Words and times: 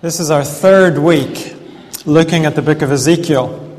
This 0.00 0.20
is 0.20 0.30
our 0.30 0.44
third 0.44 0.96
week 0.96 1.56
looking 2.06 2.46
at 2.46 2.54
the 2.54 2.62
book 2.62 2.82
of 2.82 2.92
Ezekiel. 2.92 3.76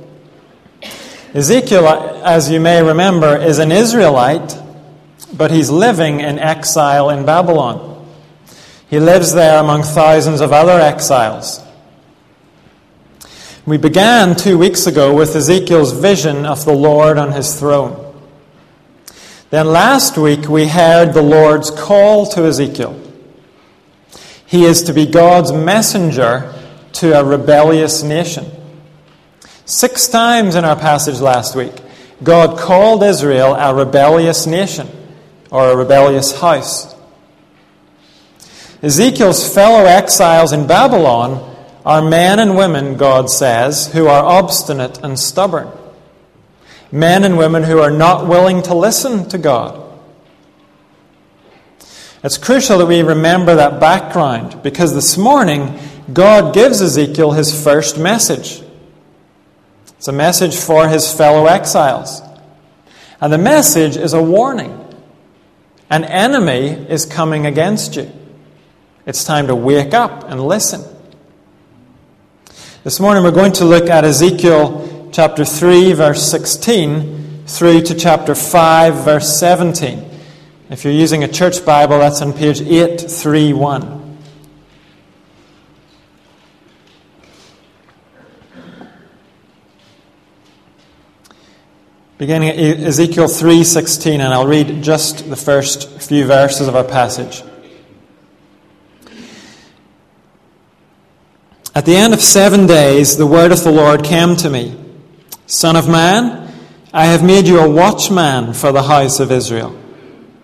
Ezekiel, 1.34 1.88
as 2.26 2.52
you 2.52 2.60
may 2.60 2.84
remember, 2.84 3.38
is 3.38 3.58
an 3.58 3.72
Israelite, 3.72 4.54
but 5.32 5.50
he's 5.50 5.70
living 5.70 6.20
in 6.20 6.38
exile 6.38 7.10
in 7.10 7.26
Babylon. 7.26 8.06
He 8.90 9.00
lives 9.00 9.32
there 9.32 9.62
among 9.62 9.84
thousands 9.84 10.42
of 10.42 10.52
other 10.52 10.82
exiles. 10.82 11.64
We 13.66 13.78
began 13.78 14.36
two 14.36 14.58
weeks 14.58 14.88
ago 14.88 15.16
with 15.16 15.34
Ezekiel's 15.34 15.94
vision 15.94 16.46
of 16.46 16.66
the 16.66 16.74
Lord 16.74 17.18
on 17.18 17.32
his 17.32 17.58
throne. 17.58 18.14
Then 19.52 19.68
last 19.68 20.18
week 20.18 20.50
we 20.50 20.68
heard 20.68 21.14
the 21.14 21.22
Lord's 21.22 21.72
call 21.72 22.26
to 22.32 22.44
Ezekiel. 22.44 23.09
He 24.50 24.66
is 24.66 24.82
to 24.84 24.94
be 24.94 25.06
God's 25.06 25.52
messenger 25.52 26.52
to 26.94 27.20
a 27.20 27.24
rebellious 27.24 28.02
nation. 28.02 28.50
Six 29.66 30.08
times 30.08 30.56
in 30.56 30.66
our 30.66 30.76
passage 30.76 31.20
last 31.20 31.56
week, 31.56 31.74
God 32.24 32.58
called 32.58 33.04
Israel 33.04 33.54
a 33.54 33.76
rebellious 33.76 34.48
nation 34.48 34.90
or 35.52 35.70
a 35.70 35.78
rebellious 35.78 36.42
house. 36.42 36.96
Ezekiel's 38.82 39.54
fellow 39.54 39.86
exiles 39.86 40.52
in 40.52 40.66
Babylon 40.66 41.46
are 41.86 42.02
men 42.02 42.40
and 42.40 42.58
women, 42.58 42.98
God 42.98 43.30
says, 43.30 43.94
who 43.94 44.08
are 44.08 44.26
obstinate 44.26 44.98
and 45.04 45.20
stubborn. 45.20 45.70
Men 46.92 47.24
and 47.24 47.38
women 47.38 47.62
who 47.62 47.78
are 47.78 47.92
not 47.92 48.28
willing 48.28 48.64
to 48.64 48.74
listen 48.74 49.30
to 49.30 49.38
God. 49.38 49.89
It's 52.22 52.38
crucial 52.38 52.80
that 52.80 52.86
we 52.86 53.02
remember 53.02 53.56
that 53.56 53.80
background 53.80 54.62
because 54.62 54.94
this 54.94 55.18
morning 55.18 55.80
God 56.12 56.54
gives 56.54 56.82
Ezekiel 56.82 57.32
his 57.32 57.64
first 57.64 57.98
message. 57.98 58.62
It's 59.98 60.10
a 60.10 60.14
message 60.14 60.56
for 60.56 60.90
his 60.90 61.14
fellow 61.14 61.46
exiles. 61.46 62.22
And 63.22 63.32
the 63.32 63.38
message 63.38 63.96
is 63.96 64.14
a 64.14 64.22
warning. 64.22 64.76
An 65.90 66.04
enemy 66.04 66.68
is 66.68 67.06
coming 67.06 67.46
against 67.46 67.96
you. 67.96 68.12
It's 69.06 69.24
time 69.24 69.48
to 69.48 69.56
wake 69.56 69.94
up 69.94 70.30
and 70.30 70.46
listen. 70.46 70.84
This 72.84 73.00
morning 73.00 73.24
we're 73.24 73.32
going 73.32 73.54
to 73.54 73.66
look 73.66 73.90
at 73.90 74.04
Ezekiel 74.04 75.10
chapter 75.14 75.46
3, 75.46 75.94
verse 75.94 76.30
16, 76.30 77.46
through 77.48 77.82
to 77.84 77.96
chapter 77.96 78.36
5, 78.36 79.06
verse 79.06 79.40
17. 79.40 80.09
If 80.70 80.84
you're 80.84 80.94
using 80.94 81.24
a 81.24 81.28
church 81.28 81.66
Bible, 81.66 81.98
that's 81.98 82.22
on 82.22 82.32
page 82.32 82.62
831. 82.62 84.18
Beginning 92.20 92.50
at 92.50 92.58
Ezekiel 92.58 93.26
3:16 93.26 94.20
and 94.20 94.32
I'll 94.32 94.46
read 94.46 94.84
just 94.84 95.28
the 95.28 95.36
first 95.36 95.90
few 96.02 96.28
verses 96.28 96.68
of 96.68 96.76
our 96.76 96.84
passage. 96.84 97.44
At 101.74 101.86
the 101.86 101.96
end 101.96 102.14
of 102.14 102.22
7 102.22 102.68
days 102.68 103.18
the 103.18 103.26
word 103.26 103.52
of 103.52 103.64
the 103.64 103.72
Lord 103.72 104.04
came 104.04 104.36
to 104.36 104.50
me, 104.52 104.76
Son 105.48 105.76
of 105.76 105.88
man, 105.88 106.54
I 106.94 107.06
have 107.06 107.24
made 107.24 107.48
you 107.48 107.60
a 107.60 107.68
watchman 107.68 108.54
for 108.54 108.72
the 108.72 108.84
house 108.84 109.20
of 109.20 109.32
Israel. 109.32 109.76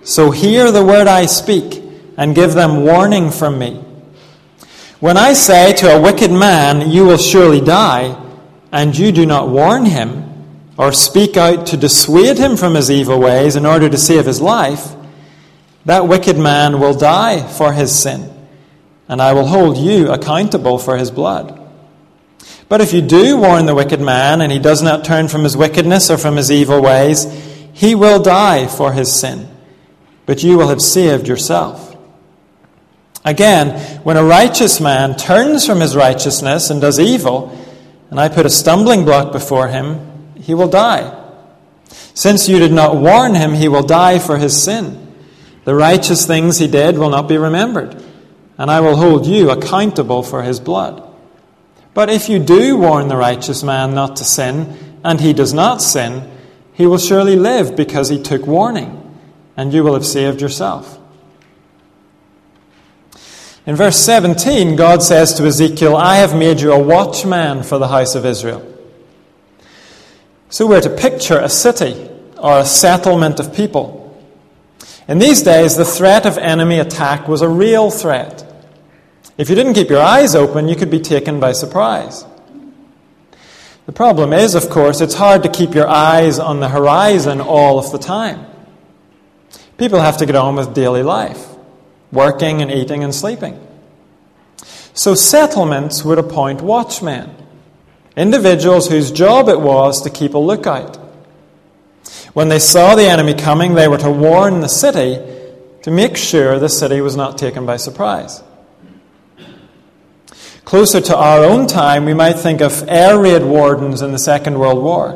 So 0.05 0.29
hear 0.29 0.71
the 0.71 0.85
word 0.85 1.07
I 1.07 1.25
speak 1.25 1.81
and 2.15 2.35
give 2.35 2.53
them 2.53 2.83
warning 2.83 3.31
from 3.31 3.57
me. 3.57 3.83
When 4.99 5.17
I 5.17 5.33
say 5.33 5.73
to 5.73 5.95
a 5.95 5.99
wicked 5.99 6.31
man, 6.31 6.91
You 6.91 7.05
will 7.05 7.17
surely 7.17 7.59
die, 7.59 8.15
and 8.71 8.95
you 8.95 9.11
do 9.11 9.25
not 9.25 9.49
warn 9.49 9.85
him, 9.85 10.69
or 10.77 10.91
speak 10.91 11.37
out 11.37 11.65
to 11.67 11.77
dissuade 11.77 12.37
him 12.37 12.55
from 12.55 12.75
his 12.75 12.91
evil 12.91 13.19
ways 13.19 13.55
in 13.55 13.65
order 13.65 13.89
to 13.89 13.97
save 13.97 14.27
his 14.27 14.39
life, 14.39 14.93
that 15.85 16.07
wicked 16.07 16.37
man 16.37 16.79
will 16.79 16.95
die 16.95 17.41
for 17.41 17.73
his 17.73 17.91
sin, 17.91 18.31
and 19.09 19.19
I 19.19 19.33
will 19.33 19.47
hold 19.47 19.75
you 19.75 20.11
accountable 20.11 20.77
for 20.77 20.97
his 20.97 21.09
blood. 21.09 21.59
But 22.69 22.79
if 22.79 22.93
you 22.93 23.01
do 23.01 23.37
warn 23.37 23.65
the 23.65 23.75
wicked 23.75 24.01
man, 24.01 24.41
and 24.41 24.51
he 24.51 24.59
does 24.59 24.83
not 24.83 25.03
turn 25.03 25.29
from 25.29 25.43
his 25.43 25.57
wickedness 25.57 26.11
or 26.11 26.19
from 26.19 26.35
his 26.35 26.51
evil 26.51 26.79
ways, 26.79 27.25
he 27.73 27.95
will 27.95 28.21
die 28.21 28.67
for 28.67 28.93
his 28.93 29.11
sin 29.11 29.49
but 30.25 30.43
you 30.43 30.57
will 30.57 30.69
have 30.69 30.81
saved 30.81 31.27
yourself. 31.27 31.95
Again, 33.23 33.79
when 34.03 34.17
a 34.17 34.23
righteous 34.23 34.79
man 34.79 35.15
turns 35.15 35.65
from 35.65 35.79
his 35.79 35.95
righteousness 35.95 36.69
and 36.69 36.79
does 36.79 36.99
evil, 36.99 37.59
and 38.11 38.19
I 38.19 38.29
put 38.29 38.45
a 38.45 38.51
stumbling 38.51 39.03
block 39.03 39.31
before 39.31 39.67
him, 39.67 40.35
he 40.35 40.53
will 40.53 40.67
die. 40.67 41.23
Since 42.13 42.47
you 42.47 42.59
did 42.59 42.71
not 42.71 42.95
warn 42.95 43.33
him, 43.33 43.53
he 43.53 43.67
will 43.67 43.83
die 43.83 44.19
for 44.19 44.37
his 44.37 44.61
sin. 44.61 45.01
The 45.63 45.73
righteous 45.73 46.27
things 46.27 46.59
he 46.59 46.67
did 46.67 46.97
will 46.99 47.09
not 47.09 47.27
be 47.27 47.37
remembered, 47.37 48.01
and 48.59 48.69
I 48.69 48.81
will 48.81 48.95
hold 48.95 49.25
you 49.25 49.49
accountable 49.49 50.21
for 50.21 50.43
his 50.43 50.59
blood. 50.59 51.01
But 51.95 52.09
if 52.09 52.29
you 52.29 52.37
do 52.37 52.77
warn 52.77 53.07
the 53.07 53.17
righteous 53.17 53.63
man 53.63 53.95
not 53.95 54.17
to 54.17 54.23
sin, 54.23 54.99
and 55.03 55.19
he 55.19 55.33
does 55.33 55.53
not 55.53 55.81
sin, 55.81 56.29
he 56.73 56.85
will 56.85 56.99
surely 56.99 57.35
live 57.35 57.75
because 57.75 58.09
he 58.09 58.21
took 58.21 58.45
warning 58.45 59.04
and 59.57 59.73
you 59.73 59.83
will 59.83 59.93
have 59.93 60.05
saved 60.05 60.41
yourself. 60.41 60.99
In 63.65 63.75
verse 63.75 63.97
17, 63.97 64.75
God 64.75 65.01
says 65.01 65.33
to 65.35 65.45
Ezekiel, 65.45 65.95
I 65.95 66.17
have 66.17 66.35
made 66.35 66.61
you 66.61 66.71
a 66.71 66.79
watchman 66.79 67.63
for 67.63 67.79
the 67.79 67.87
house 67.87 68.13
of 68.13 68.25
Israel. 68.25 68.71
So 70.49 70.67
we're 70.67 70.81
to 70.81 70.89
picture 70.89 71.39
a 71.39 71.49
city 71.49 72.09
or 72.37 72.59
a 72.59 72.65
settlement 72.65 73.39
of 73.39 73.55
people. 73.55 74.03
In 75.07 75.17
these 75.17 75.41
days, 75.41 75.75
the 75.75 75.85
threat 75.85 76.25
of 76.25 76.37
enemy 76.37 76.79
attack 76.79 77.27
was 77.27 77.41
a 77.41 77.49
real 77.49 77.89
threat. 77.89 78.43
If 79.37 79.49
you 79.49 79.55
didn't 79.55 79.73
keep 79.73 79.89
your 79.89 80.01
eyes 80.01 80.35
open, 80.35 80.69
you 80.69 80.75
could 80.75 80.91
be 80.91 80.99
taken 80.99 81.39
by 81.39 81.51
surprise. 81.51 82.23
The 83.85 83.91
problem 83.91 84.31
is, 84.31 84.55
of 84.55 84.69
course, 84.69 85.01
it's 85.01 85.15
hard 85.15 85.43
to 85.43 85.49
keep 85.49 85.75
your 85.75 85.87
eyes 85.87 86.39
on 86.39 86.59
the 86.59 86.69
horizon 86.69 87.41
all 87.41 87.77
of 87.77 87.91
the 87.91 87.99
time. 87.99 88.45
People 89.77 89.99
have 89.99 90.17
to 90.17 90.25
get 90.25 90.35
on 90.35 90.55
with 90.55 90.73
daily 90.73 91.03
life, 91.03 91.47
working 92.11 92.61
and 92.61 92.71
eating 92.71 93.03
and 93.03 93.13
sleeping. 93.13 93.59
So 94.93 95.13
settlements 95.13 96.05
would 96.05 96.17
appoint 96.17 96.61
watchmen, 96.61 97.35
individuals 98.15 98.87
whose 98.87 99.11
job 99.11 99.49
it 99.49 99.59
was 99.59 100.01
to 100.03 100.09
keep 100.09 100.33
a 100.33 100.37
lookout. 100.37 100.97
When 102.33 102.47
they 102.47 102.59
saw 102.59 102.95
the 102.95 103.09
enemy 103.09 103.33
coming, 103.33 103.73
they 103.73 103.87
were 103.87 103.97
to 103.97 104.11
warn 104.11 104.61
the 104.61 104.69
city 104.69 105.19
to 105.83 105.91
make 105.91 106.15
sure 106.15 106.57
the 106.57 106.69
city 106.69 107.01
was 107.01 107.15
not 107.15 107.37
taken 107.37 107.65
by 107.65 107.77
surprise. 107.77 108.41
Closer 110.63 110.99
to 110.99 111.15
our 111.15 111.43
own 111.43 111.67
time, 111.67 112.05
we 112.05 112.13
might 112.13 112.33
think 112.33 112.61
of 112.61 112.83
air 112.87 113.19
raid 113.19 113.43
wardens 113.43 114.01
in 114.01 114.11
the 114.11 114.17
Second 114.17 114.57
World 114.57 114.81
War. 114.81 115.11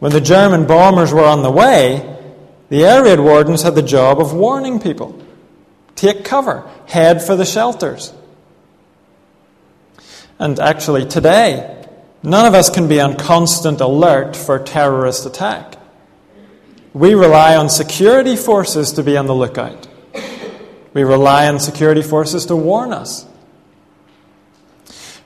When 0.00 0.12
the 0.12 0.20
German 0.20 0.66
bombers 0.66 1.12
were 1.12 1.24
on 1.24 1.42
the 1.42 1.50
way, 1.50 2.17
the 2.68 2.84
air 2.84 3.04
raid 3.04 3.20
wardens 3.20 3.62
had 3.62 3.74
the 3.74 3.82
job 3.82 4.20
of 4.20 4.32
warning 4.32 4.80
people 4.80 5.20
take 5.94 6.24
cover, 6.24 6.68
head 6.86 7.22
for 7.22 7.34
the 7.34 7.44
shelters. 7.44 8.12
And 10.38 10.58
actually, 10.60 11.06
today, 11.06 11.86
none 12.22 12.46
of 12.46 12.54
us 12.54 12.70
can 12.70 12.86
be 12.86 13.00
on 13.00 13.16
constant 13.16 13.80
alert 13.80 14.36
for 14.36 14.58
terrorist 14.58 15.26
attack. 15.26 15.74
We 16.94 17.14
rely 17.14 17.56
on 17.56 17.68
security 17.68 18.36
forces 18.36 18.92
to 18.92 19.02
be 19.02 19.16
on 19.16 19.26
the 19.26 19.34
lookout. 19.34 19.88
We 20.94 21.02
rely 21.02 21.48
on 21.48 21.58
security 21.58 22.02
forces 22.02 22.46
to 22.46 22.56
warn 22.56 22.92
us. 22.92 23.26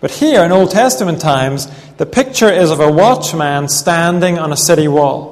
But 0.00 0.10
here 0.10 0.42
in 0.42 0.50
Old 0.50 0.70
Testament 0.70 1.20
times, 1.20 1.68
the 1.98 2.06
picture 2.06 2.50
is 2.50 2.70
of 2.70 2.80
a 2.80 2.90
watchman 2.90 3.68
standing 3.68 4.38
on 4.38 4.52
a 4.52 4.56
city 4.56 4.88
wall. 4.88 5.31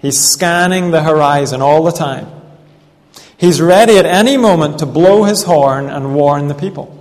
He's 0.00 0.18
scanning 0.18 0.90
the 0.90 1.02
horizon 1.02 1.60
all 1.60 1.84
the 1.84 1.92
time. 1.92 2.28
He's 3.36 3.60
ready 3.60 3.98
at 3.98 4.06
any 4.06 4.36
moment 4.36 4.78
to 4.78 4.86
blow 4.86 5.24
his 5.24 5.44
horn 5.44 5.88
and 5.88 6.14
warn 6.14 6.48
the 6.48 6.54
people. 6.54 6.96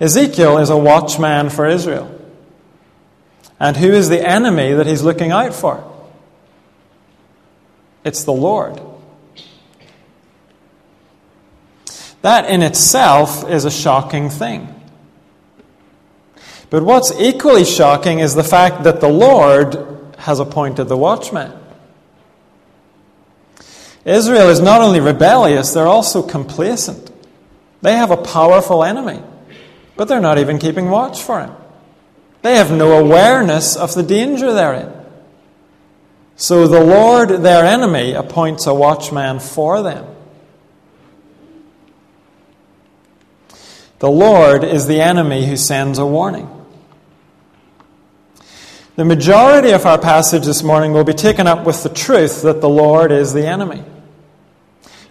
Ezekiel 0.00 0.58
is 0.58 0.70
a 0.70 0.76
watchman 0.76 1.50
for 1.50 1.66
Israel. 1.66 2.18
And 3.60 3.76
who 3.76 3.92
is 3.92 4.08
the 4.08 4.26
enemy 4.26 4.72
that 4.72 4.86
he's 4.86 5.02
looking 5.02 5.30
out 5.30 5.54
for? 5.54 5.88
It's 8.04 8.24
the 8.24 8.32
Lord. 8.32 8.80
That 12.22 12.48
in 12.48 12.62
itself 12.62 13.48
is 13.48 13.64
a 13.64 13.70
shocking 13.70 14.30
thing. 14.30 14.74
But 16.70 16.84
what's 16.84 17.12
equally 17.20 17.64
shocking 17.64 18.20
is 18.20 18.34
the 18.34 18.44
fact 18.44 18.84
that 18.84 19.00
the 19.00 19.08
Lord 19.08 19.91
has 20.22 20.38
appointed 20.38 20.84
the 20.84 20.96
watchman. 20.96 21.52
Israel 24.04 24.48
is 24.48 24.60
not 24.60 24.80
only 24.80 25.00
rebellious, 25.00 25.72
they're 25.72 25.86
also 25.86 26.22
complacent. 26.22 27.10
They 27.82 27.96
have 27.96 28.12
a 28.12 28.16
powerful 28.16 28.84
enemy, 28.84 29.20
but 29.96 30.06
they're 30.06 30.20
not 30.20 30.38
even 30.38 30.60
keeping 30.60 30.90
watch 30.90 31.22
for 31.22 31.40
him. 31.40 31.52
They 32.42 32.54
have 32.54 32.70
no 32.70 32.98
awareness 32.98 33.76
of 33.76 33.94
the 33.94 34.02
danger 34.04 34.52
they're 34.52 34.74
in. 34.74 34.92
So 36.36 36.68
the 36.68 36.82
Lord, 36.82 37.28
their 37.42 37.64
enemy, 37.64 38.12
appoints 38.12 38.66
a 38.66 38.74
watchman 38.74 39.40
for 39.40 39.82
them. 39.82 40.06
The 43.98 44.10
Lord 44.10 44.62
is 44.62 44.86
the 44.86 45.00
enemy 45.00 45.46
who 45.46 45.56
sends 45.56 45.98
a 45.98 46.06
warning. 46.06 46.61
The 48.94 49.04
majority 49.06 49.70
of 49.70 49.86
our 49.86 49.98
passage 49.98 50.44
this 50.44 50.62
morning 50.62 50.92
will 50.92 51.04
be 51.04 51.14
taken 51.14 51.46
up 51.46 51.64
with 51.64 51.82
the 51.82 51.88
truth 51.88 52.42
that 52.42 52.60
the 52.60 52.68
Lord 52.68 53.10
is 53.10 53.32
the 53.32 53.46
enemy. 53.46 53.82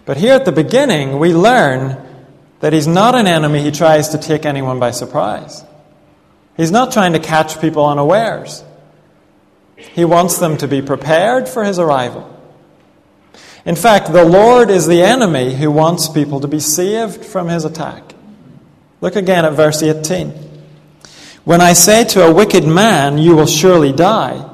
But 0.04 0.18
here 0.18 0.34
at 0.34 0.44
the 0.44 0.52
beginning, 0.52 1.18
we 1.18 1.34
learn 1.34 2.00
that 2.60 2.72
he's 2.72 2.86
not 2.86 3.16
an 3.16 3.26
enemy 3.26 3.60
who 3.60 3.72
tries 3.72 4.10
to 4.10 4.18
take 4.18 4.46
anyone 4.46 4.78
by 4.78 4.92
surprise. 4.92 5.64
He's 6.56 6.70
not 6.70 6.92
trying 6.92 7.14
to 7.14 7.18
catch 7.18 7.60
people 7.60 7.84
unawares. 7.84 8.62
He 9.76 10.04
wants 10.04 10.38
them 10.38 10.58
to 10.58 10.68
be 10.68 10.80
prepared 10.80 11.48
for 11.48 11.64
his 11.64 11.80
arrival. 11.80 12.28
In 13.64 13.74
fact, 13.74 14.12
the 14.12 14.24
Lord 14.24 14.70
is 14.70 14.86
the 14.86 15.02
enemy 15.02 15.54
who 15.54 15.72
wants 15.72 16.08
people 16.08 16.38
to 16.38 16.48
be 16.48 16.60
saved 16.60 17.24
from 17.24 17.48
his 17.48 17.64
attack. 17.64 18.14
Look 19.00 19.16
again 19.16 19.44
at 19.44 19.54
verse 19.54 19.82
18. 19.82 20.51
When 21.44 21.60
I 21.60 21.72
say 21.72 22.04
to 22.04 22.24
a 22.24 22.32
wicked 22.32 22.64
man, 22.64 23.18
You 23.18 23.34
will 23.34 23.46
surely 23.46 23.92
die, 23.92 24.48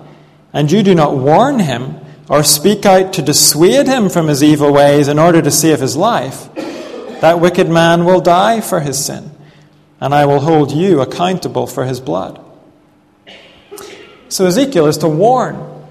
and 0.53 0.73
you 0.73 0.83
do 0.83 0.95
not 0.95 1.17
warn 1.17 1.59
him 1.59 1.97
or 2.29 2.43
speak 2.43 2.85
out 2.87 3.13
to 3.15 3.23
dissuade 3.23 3.87
him 3.87 4.09
from 4.09 4.29
his 4.29 4.43
evil 4.43 4.73
ways 4.73 5.09
in 5.09 5.19
order 5.19 5.41
to 5.41 5.51
save 5.51 5.81
his 5.81 5.97
life, 5.97 6.53
that 7.21 7.41
wicked 7.41 7.69
man 7.69 8.05
will 8.05 8.21
die 8.21 8.61
for 8.61 8.81
his 8.81 9.03
sin, 9.03 9.31
and 10.01 10.15
I 10.15 10.27
will 10.27 10.41
hold 10.41 10.73
you 10.73 11.01
accountable 11.01 11.67
for 11.67 11.85
his 11.85 12.01
blood. 12.01 12.43
So 14.29 14.47
Ezekiel 14.47 14.87
is 14.87 14.99
to 14.99 15.09
warn, 15.09 15.87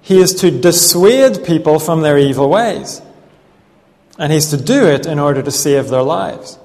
he 0.00 0.18
is 0.18 0.34
to 0.36 0.50
dissuade 0.50 1.44
people 1.44 1.78
from 1.78 2.00
their 2.00 2.18
evil 2.18 2.48
ways, 2.48 3.02
and 4.18 4.32
he's 4.32 4.48
to 4.48 4.56
do 4.56 4.86
it 4.86 5.06
in 5.06 5.18
order 5.18 5.42
to 5.42 5.50
save 5.50 5.88
their 5.88 6.02
lives. 6.02 6.58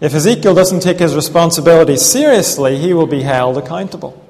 If 0.00 0.14
Ezekiel 0.14 0.54
doesn't 0.54 0.80
take 0.80 0.98
his 0.98 1.14
responsibility 1.14 1.96
seriously, 1.96 2.78
he 2.78 2.94
will 2.94 3.06
be 3.06 3.22
held 3.22 3.58
accountable. 3.58 4.24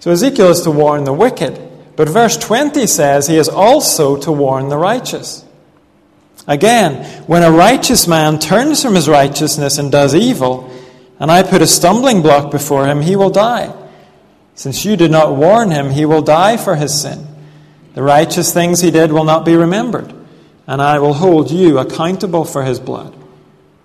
So 0.00 0.10
Ezekiel 0.10 0.50
is 0.50 0.62
to 0.62 0.70
warn 0.70 1.04
the 1.04 1.12
wicked, 1.12 1.60
but 1.96 2.08
verse 2.08 2.36
20 2.36 2.86
says 2.86 3.26
he 3.26 3.36
is 3.36 3.48
also 3.48 4.16
to 4.18 4.32
warn 4.32 4.68
the 4.68 4.76
righteous. 4.76 5.44
Again, 6.46 7.04
when 7.26 7.42
a 7.42 7.52
righteous 7.52 8.08
man 8.08 8.38
turns 8.38 8.82
from 8.82 8.94
his 8.94 9.08
righteousness 9.08 9.78
and 9.78 9.92
does 9.92 10.14
evil, 10.14 10.70
and 11.20 11.30
I 11.30 11.44
put 11.44 11.62
a 11.62 11.66
stumbling 11.68 12.20
block 12.20 12.50
before 12.50 12.86
him, 12.86 13.00
he 13.00 13.14
will 13.14 13.30
die. 13.30 13.72
Since 14.54 14.84
you 14.84 14.96
did 14.96 15.10
not 15.10 15.36
warn 15.36 15.70
him, 15.70 15.90
he 15.90 16.04
will 16.04 16.22
die 16.22 16.56
for 16.56 16.74
his 16.74 17.00
sin. 17.00 17.26
The 17.94 18.02
righteous 18.02 18.52
things 18.52 18.80
he 18.80 18.90
did 18.90 19.12
will 19.12 19.24
not 19.24 19.44
be 19.44 19.54
remembered, 19.54 20.12
and 20.66 20.80
I 20.80 20.98
will 20.98 21.14
hold 21.14 21.50
you 21.50 21.78
accountable 21.78 22.44
for 22.44 22.62
his 22.62 22.78
blood. 22.80 23.14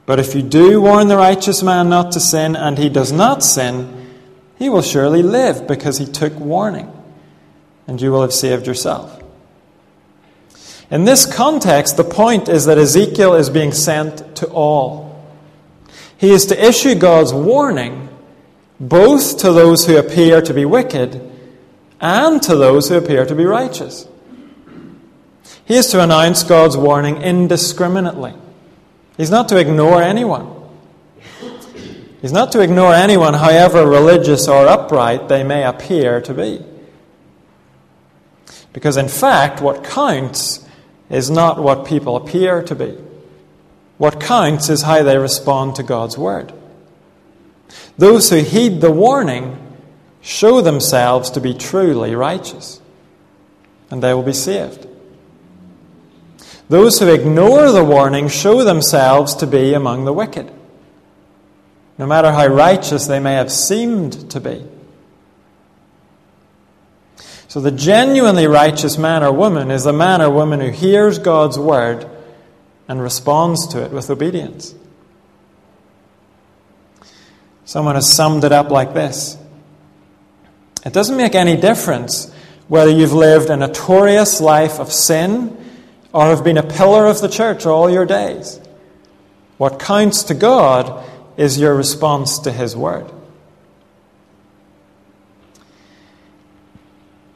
But 0.05 0.19
if 0.19 0.35
you 0.35 0.41
do 0.41 0.81
warn 0.81 1.07
the 1.07 1.17
righteous 1.17 1.61
man 1.61 1.89
not 1.89 2.13
to 2.13 2.19
sin, 2.19 2.55
and 2.55 2.77
he 2.77 2.89
does 2.89 3.11
not 3.11 3.43
sin, 3.43 4.07
he 4.57 4.69
will 4.69 4.81
surely 4.81 5.21
live 5.21 5.67
because 5.67 5.97
he 5.97 6.05
took 6.05 6.37
warning, 6.39 6.91
and 7.87 8.01
you 8.01 8.11
will 8.11 8.21
have 8.21 8.33
saved 8.33 8.67
yourself. 8.67 9.21
In 10.89 11.03
this 11.03 11.25
context, 11.25 11.97
the 11.97 12.03
point 12.03 12.47
is 12.47 12.65
that 12.65 12.77
Ezekiel 12.77 13.33
is 13.33 13.49
being 13.49 13.73
sent 13.73 14.37
to 14.37 14.47
all. 14.47 15.25
He 16.17 16.31
is 16.31 16.45
to 16.47 16.67
issue 16.67 16.95
God's 16.95 17.33
warning 17.33 18.07
both 18.79 19.39
to 19.39 19.51
those 19.51 19.85
who 19.85 19.97
appear 19.97 20.41
to 20.41 20.53
be 20.53 20.65
wicked 20.65 21.21
and 21.99 22.41
to 22.43 22.55
those 22.55 22.89
who 22.89 22.95
appear 22.95 23.25
to 23.25 23.35
be 23.35 23.45
righteous. 23.45 24.07
He 25.67 25.75
is 25.75 25.87
to 25.87 26.01
announce 26.01 26.43
God's 26.43 26.77
warning 26.77 27.21
indiscriminately. 27.21 28.33
He's 29.17 29.29
not 29.29 29.49
to 29.49 29.57
ignore 29.57 30.01
anyone. 30.01 30.53
He's 32.21 32.31
not 32.31 32.53
to 32.53 32.61
ignore 32.61 32.93
anyone, 32.93 33.33
however 33.33 33.85
religious 33.85 34.47
or 34.47 34.65
upright 34.65 35.27
they 35.27 35.43
may 35.43 35.65
appear 35.65 36.21
to 36.21 36.33
be. 36.33 36.63
Because, 38.71 38.95
in 38.95 39.09
fact, 39.09 39.61
what 39.61 39.83
counts 39.83 40.65
is 41.09 41.29
not 41.29 41.61
what 41.61 41.85
people 41.85 42.15
appear 42.15 42.63
to 42.63 42.73
be. 42.73 42.97
What 43.97 44.21
counts 44.21 44.69
is 44.69 44.83
how 44.83 45.03
they 45.03 45.17
respond 45.17 45.75
to 45.75 45.83
God's 45.83 46.17
word. 46.17 46.53
Those 47.97 48.29
who 48.29 48.37
heed 48.37 48.79
the 48.79 48.91
warning 48.91 49.59
show 50.21 50.61
themselves 50.61 51.29
to 51.31 51.41
be 51.41 51.53
truly 51.53 52.15
righteous, 52.15 52.79
and 53.91 54.01
they 54.01 54.13
will 54.13 54.23
be 54.23 54.33
saved. 54.33 54.86
Those 56.69 56.99
who 56.99 57.07
ignore 57.07 57.71
the 57.71 57.83
warning 57.83 58.27
show 58.27 58.63
themselves 58.63 59.35
to 59.35 59.47
be 59.47 59.73
among 59.73 60.05
the 60.05 60.13
wicked 60.13 60.51
no 61.97 62.05
matter 62.05 62.31
how 62.31 62.47
righteous 62.47 63.07
they 63.07 63.19
may 63.19 63.33
have 63.33 63.51
seemed 63.51 64.29
to 64.31 64.39
be. 64.39 64.63
So, 67.47 67.61
the 67.61 67.71
genuinely 67.71 68.45
righteous 68.45 68.97
man 68.97 69.23
or 69.23 69.31
woman 69.31 69.71
is 69.71 69.85
the 69.85 69.93
man 69.93 70.21
or 70.21 70.29
woman 70.29 70.59
who 70.59 70.69
hears 70.69 71.17
God's 71.17 71.57
word 71.57 72.07
and 72.87 73.01
responds 73.01 73.67
to 73.67 73.83
it 73.83 73.91
with 73.91 74.09
obedience. 74.09 74.75
Someone 77.65 77.95
has 77.95 78.11
summed 78.13 78.43
it 78.43 78.51
up 78.51 78.69
like 78.69 78.93
this 78.93 79.37
It 80.85 80.93
doesn't 80.93 81.17
make 81.17 81.35
any 81.35 81.57
difference 81.57 82.31
whether 82.67 82.91
you've 82.91 83.13
lived 83.13 83.49
a 83.49 83.57
notorious 83.57 84.39
life 84.41 84.79
of 84.79 84.91
sin 84.91 85.57
or 86.13 86.25
have 86.25 86.43
been 86.43 86.57
a 86.57 86.63
pillar 86.63 87.05
of 87.05 87.21
the 87.21 87.27
church 87.27 87.65
all 87.65 87.89
your 87.89 88.05
days. 88.05 88.59
What 89.57 89.79
counts 89.79 90.23
to 90.23 90.33
God 90.33 91.07
is 91.35 91.59
your 91.59 91.75
response 91.75 92.39
to 92.39 92.51
His 92.51 92.75
Word. 92.75 93.11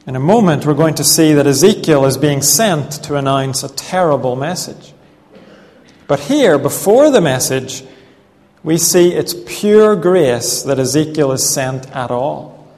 In 0.06 0.16
a 0.16 0.20
moment, 0.20 0.66
we're 0.66 0.74
going 0.74 0.96
to 0.96 1.04
see 1.04 1.32
that 1.34 1.46
Ezekiel 1.46 2.04
is 2.06 2.16
being 2.16 2.42
sent 2.42 3.04
to 3.04 3.16
announce 3.16 3.62
a 3.62 3.68
terrible 3.68 4.34
message. 4.34 4.92
But 6.08 6.20
here, 6.20 6.58
before 6.58 7.10
the 7.10 7.20
message, 7.20 7.84
we 8.64 8.78
see 8.78 9.12
it's 9.12 9.34
pure 9.46 9.94
grace 9.94 10.62
that 10.62 10.78
Ezekiel 10.78 11.30
is 11.32 11.48
sent 11.48 11.88
at 11.92 12.10
all. 12.10 12.68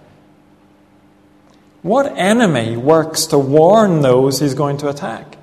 What 1.81 2.13
enemy 2.17 2.77
works 2.77 3.27
to 3.27 3.39
warn 3.39 4.03
those 4.03 4.41
he's 4.41 4.55
going 4.55 4.77
to 4.79 4.89
attack? 4.89 5.34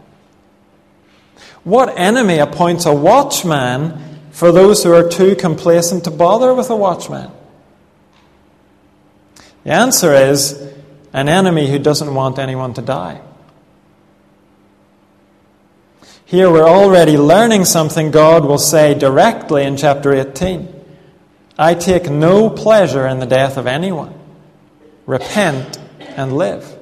What 1.63 1.97
enemy 1.97 2.39
appoints 2.39 2.85
a 2.85 2.93
watchman 2.93 4.19
for 4.31 4.51
those 4.51 4.83
who 4.83 4.93
are 4.93 5.07
too 5.07 5.35
complacent 5.35 6.05
to 6.05 6.11
bother 6.11 6.53
with 6.53 6.69
a 6.69 6.75
watchman? 6.75 7.31
The 9.63 9.71
answer 9.71 10.13
is 10.13 10.59
an 11.13 11.29
enemy 11.29 11.69
who 11.69 11.77
doesn't 11.77 12.13
want 12.13 12.39
anyone 12.39 12.73
to 12.73 12.81
die. 12.81 13.21
Here 16.25 16.49
we're 16.49 16.67
already 16.67 17.17
learning 17.17 17.65
something 17.65 18.09
God 18.09 18.45
will 18.45 18.57
say 18.57 18.93
directly 18.93 19.63
in 19.63 19.75
chapter 19.75 20.13
18. 20.13 20.73
I 21.59 21.75
take 21.75 22.09
no 22.09 22.49
pleasure 22.49 23.05
in 23.05 23.19
the 23.19 23.25
death 23.25 23.57
of 23.57 23.67
anyone. 23.67 24.17
Repent 25.05 25.77
and 25.99 26.35
live. 26.37 26.77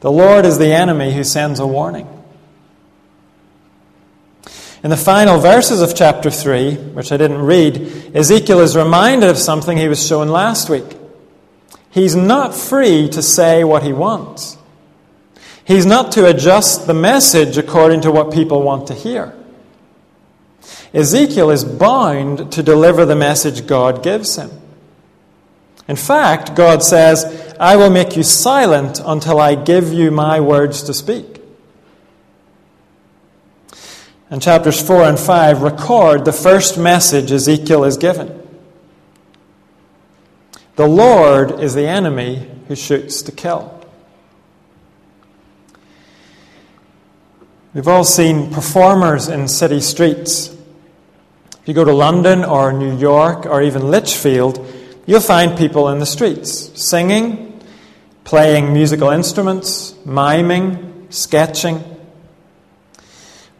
The 0.00 0.10
Lord 0.10 0.44
is 0.44 0.58
the 0.58 0.72
enemy 0.72 1.14
who 1.14 1.22
sends 1.22 1.60
a 1.60 1.66
warning. 1.66 2.08
In 4.82 4.90
the 4.90 4.96
final 4.96 5.38
verses 5.38 5.80
of 5.80 5.94
chapter 5.94 6.28
3, 6.28 6.74
which 6.74 7.12
I 7.12 7.16
didn't 7.16 7.42
read, 7.42 8.14
Ezekiel 8.14 8.60
is 8.60 8.76
reminded 8.76 9.30
of 9.30 9.38
something 9.38 9.76
he 9.76 9.86
was 9.86 10.04
shown 10.04 10.28
last 10.28 10.68
week. 10.68 10.96
He's 11.90 12.16
not 12.16 12.54
free 12.54 13.08
to 13.10 13.22
say 13.22 13.62
what 13.62 13.84
he 13.84 13.92
wants. 13.92 14.56
He's 15.64 15.86
not 15.86 16.10
to 16.12 16.26
adjust 16.26 16.88
the 16.88 16.94
message 16.94 17.56
according 17.58 18.00
to 18.00 18.10
what 18.10 18.32
people 18.32 18.62
want 18.62 18.88
to 18.88 18.94
hear. 18.94 19.34
Ezekiel 20.92 21.50
is 21.50 21.64
bound 21.64 22.50
to 22.52 22.62
deliver 22.62 23.04
the 23.04 23.14
message 23.14 23.66
God 23.66 24.02
gives 24.02 24.36
him. 24.36 24.50
In 25.86 25.96
fact, 25.96 26.56
God 26.56 26.82
says, 26.82 27.54
I 27.60 27.76
will 27.76 27.90
make 27.90 28.16
you 28.16 28.22
silent 28.22 29.00
until 29.04 29.38
I 29.38 29.54
give 29.54 29.92
you 29.92 30.10
my 30.10 30.40
words 30.40 30.82
to 30.84 30.94
speak. 30.94 31.41
And 34.32 34.40
chapters 34.40 34.80
4 34.80 35.04
and 35.04 35.18
5 35.18 35.60
record 35.60 36.24
the 36.24 36.32
first 36.32 36.78
message 36.78 37.30
Ezekiel 37.30 37.84
is 37.84 37.98
given. 37.98 38.40
The 40.76 40.86
Lord 40.86 41.60
is 41.60 41.74
the 41.74 41.86
enemy 41.86 42.50
who 42.66 42.74
shoots 42.74 43.20
to 43.24 43.32
kill. 43.32 43.78
We've 47.74 47.86
all 47.86 48.04
seen 48.04 48.50
performers 48.50 49.28
in 49.28 49.48
city 49.48 49.82
streets. 49.82 50.48
If 50.48 51.68
you 51.68 51.74
go 51.74 51.84
to 51.84 51.92
London 51.92 52.42
or 52.42 52.72
New 52.72 52.96
York 52.96 53.44
or 53.44 53.60
even 53.60 53.90
Lichfield, 53.90 54.66
you'll 55.04 55.20
find 55.20 55.58
people 55.58 55.90
in 55.90 55.98
the 55.98 56.06
streets 56.06 56.80
singing, 56.80 57.62
playing 58.24 58.72
musical 58.72 59.10
instruments, 59.10 59.94
miming, 60.06 61.08
sketching. 61.10 61.84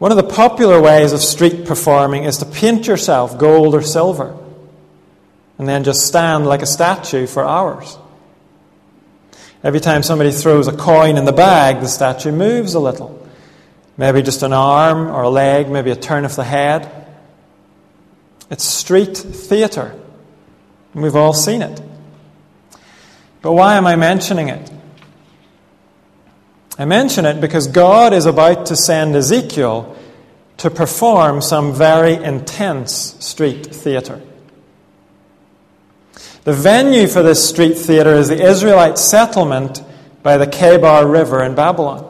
One 0.03 0.11
of 0.11 0.17
the 0.17 0.23
popular 0.23 0.81
ways 0.81 1.13
of 1.13 1.21
street 1.21 1.63
performing 1.63 2.25
is 2.25 2.39
to 2.39 2.45
paint 2.45 2.87
yourself 2.87 3.37
gold 3.37 3.73
or 3.73 3.81
silver 3.81 4.37
and 5.57 5.65
then 5.65 5.85
just 5.85 6.05
stand 6.05 6.45
like 6.45 6.61
a 6.61 6.65
statue 6.65 7.25
for 7.25 7.45
hours. 7.45 7.97
Every 9.63 9.79
time 9.79 10.03
somebody 10.03 10.33
throws 10.33 10.67
a 10.67 10.75
coin 10.75 11.15
in 11.15 11.23
the 11.23 11.31
bag, 11.31 11.79
the 11.79 11.87
statue 11.87 12.33
moves 12.33 12.73
a 12.73 12.81
little. 12.81 13.25
Maybe 13.95 14.21
just 14.21 14.43
an 14.43 14.51
arm 14.51 15.07
or 15.07 15.21
a 15.21 15.29
leg, 15.29 15.69
maybe 15.69 15.89
a 15.89 15.95
turn 15.95 16.25
of 16.25 16.35
the 16.35 16.43
head. 16.43 17.07
It's 18.49 18.65
street 18.65 19.15
theatre. 19.15 19.97
And 20.93 21.01
we've 21.01 21.15
all 21.15 21.31
seen 21.31 21.61
it. 21.61 21.81
But 23.41 23.53
why 23.53 23.77
am 23.77 23.87
I 23.87 23.95
mentioning 23.95 24.49
it? 24.49 24.69
I 26.77 26.85
mention 26.85 27.25
it 27.25 27.39
because 27.39 27.67
God 27.67 28.13
is 28.13 28.25
about 28.25 28.65
to 28.67 28.75
send 28.75 29.15
Ezekiel 29.15 29.95
to 30.57 30.69
perform 30.69 31.41
some 31.41 31.73
very 31.73 32.13
intense 32.13 33.15
street 33.23 33.67
theatre. 33.67 34.21
The 36.43 36.53
venue 36.53 37.07
for 37.07 37.23
this 37.23 37.47
street 37.47 37.77
theatre 37.77 38.13
is 38.15 38.29
the 38.29 38.41
Israelite 38.43 38.97
settlement 38.97 39.81
by 40.23 40.37
the 40.37 40.47
Kebar 40.47 41.09
River 41.09 41.43
in 41.43 41.55
Babylon. 41.55 42.09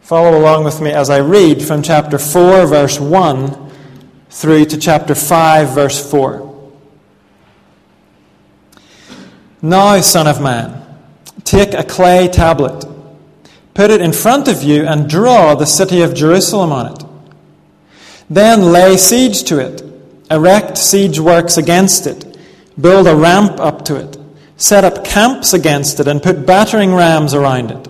Follow 0.00 0.38
along 0.38 0.64
with 0.64 0.80
me 0.80 0.92
as 0.92 1.10
I 1.10 1.18
read 1.18 1.62
from 1.62 1.82
chapter 1.82 2.18
4, 2.18 2.66
verse 2.66 3.00
1 3.00 3.72
through 4.30 4.66
to 4.66 4.78
chapter 4.78 5.14
5, 5.14 5.70
verse 5.70 6.10
4. 6.10 6.70
Now, 9.62 10.00
Son 10.00 10.28
of 10.28 10.40
Man, 10.40 10.85
take 11.46 11.72
a 11.72 11.84
clay 11.84 12.28
tablet, 12.28 12.84
put 13.72 13.90
it 13.90 14.02
in 14.02 14.12
front 14.12 14.48
of 14.48 14.62
you, 14.62 14.84
and 14.84 15.08
draw 15.08 15.54
the 15.54 15.64
city 15.64 16.02
of 16.02 16.12
Jerusalem 16.12 16.72
on 16.72 16.92
it. 16.92 17.04
Then 18.28 18.72
lay 18.72 18.96
siege 18.96 19.44
to 19.44 19.60
it, 19.60 19.82
erect 20.30 20.76
siege 20.76 21.20
works 21.20 21.56
against 21.56 22.06
it, 22.06 22.36
build 22.78 23.06
a 23.06 23.14
ramp 23.14 23.60
up 23.60 23.84
to 23.84 23.94
it, 23.94 24.18
set 24.56 24.84
up 24.84 25.04
camps 25.04 25.54
against 25.54 26.00
it, 26.00 26.08
and 26.08 26.22
put 26.22 26.44
battering 26.44 26.92
rams 26.92 27.32
around 27.32 27.70
it. 27.70 27.88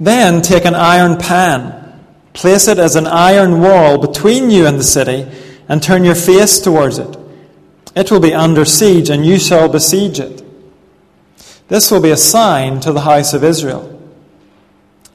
Then 0.00 0.40
take 0.40 0.64
an 0.64 0.74
iron 0.74 1.18
pan, 1.18 2.02
place 2.32 2.66
it 2.66 2.78
as 2.78 2.96
an 2.96 3.06
iron 3.06 3.60
wall 3.60 3.98
between 3.98 4.50
you 4.50 4.66
and 4.66 4.78
the 4.78 4.84
city, 4.84 5.30
and 5.68 5.82
turn 5.82 6.04
your 6.04 6.14
face 6.14 6.60
towards 6.60 6.98
it. 6.98 7.16
It 7.94 8.10
will 8.10 8.20
be 8.20 8.32
under 8.32 8.64
siege, 8.64 9.10
and 9.10 9.26
you 9.26 9.38
shall 9.38 9.68
besiege 9.68 10.18
it. 10.20 10.45
This 11.68 11.90
will 11.90 12.00
be 12.00 12.10
a 12.10 12.16
sign 12.16 12.80
to 12.80 12.92
the 12.92 13.00
house 13.00 13.34
of 13.34 13.42
Israel. 13.42 13.92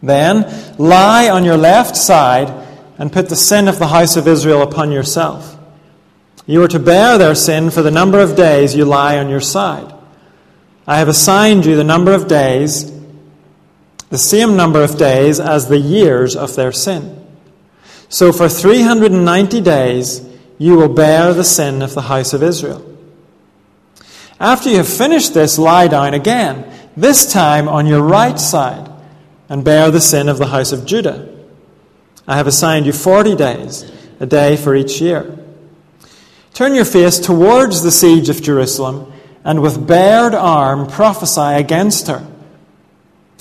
Then 0.03 0.75
lie 0.77 1.29
on 1.29 1.45
your 1.45 1.57
left 1.57 1.95
side 1.95 2.49
and 2.97 3.11
put 3.11 3.29
the 3.29 3.35
sin 3.35 3.67
of 3.67 3.79
the 3.79 3.87
house 3.87 4.15
of 4.17 4.27
Israel 4.27 4.61
upon 4.61 4.91
yourself. 4.91 5.57
You 6.45 6.63
are 6.63 6.67
to 6.67 6.79
bear 6.79 7.17
their 7.17 7.35
sin 7.35 7.69
for 7.69 7.81
the 7.81 7.91
number 7.91 8.19
of 8.19 8.35
days 8.35 8.75
you 8.75 8.85
lie 8.85 9.17
on 9.17 9.29
your 9.29 9.41
side. 9.41 9.93
I 10.87 10.97
have 10.97 11.07
assigned 11.07 11.65
you 11.65 11.75
the 11.75 11.83
number 11.83 12.13
of 12.13 12.27
days 12.27 12.91
the 14.11 14.17
same 14.17 14.57
number 14.57 14.83
of 14.83 14.97
days 14.97 15.39
as 15.39 15.69
the 15.69 15.79
years 15.79 16.35
of 16.35 16.55
their 16.55 16.73
sin. 16.73 17.25
So 18.09 18.33
for 18.33 18.49
390 18.49 19.61
days 19.61 20.21
you 20.57 20.75
will 20.75 20.89
bear 20.89 21.33
the 21.33 21.45
sin 21.45 21.81
of 21.81 21.93
the 21.93 22.01
house 22.01 22.33
of 22.33 22.43
Israel. 22.43 22.85
After 24.41 24.69
you 24.69 24.77
have 24.77 24.89
finished 24.89 25.33
this, 25.33 25.57
lie 25.57 25.87
down 25.87 26.13
again, 26.13 26.69
this 26.97 27.31
time 27.31 27.69
on 27.69 27.85
your 27.85 28.01
right 28.01 28.39
side, 28.39 28.89
and 29.47 29.63
bear 29.63 29.91
the 29.91 30.01
sin 30.01 30.27
of 30.27 30.39
the 30.39 30.47
house 30.47 30.71
of 30.71 30.85
Judah. 30.85 31.29
I 32.27 32.35
have 32.35 32.47
assigned 32.47 32.85
you 32.85 32.91
40 32.91 33.35
days, 33.35 33.89
a 34.19 34.25
day 34.25 34.57
for 34.57 34.75
each 34.75 34.99
year. 34.99 35.37
Turn 36.53 36.75
your 36.75 36.85
face 36.85 37.19
towards 37.19 37.83
the 37.83 37.91
siege 37.91 38.29
of 38.29 38.41
Jerusalem, 38.41 39.13
and 39.43 39.61
with 39.61 39.87
bared 39.87 40.35
arm 40.35 40.87
prophesy 40.87 41.39
against 41.39 42.07
her 42.07 42.27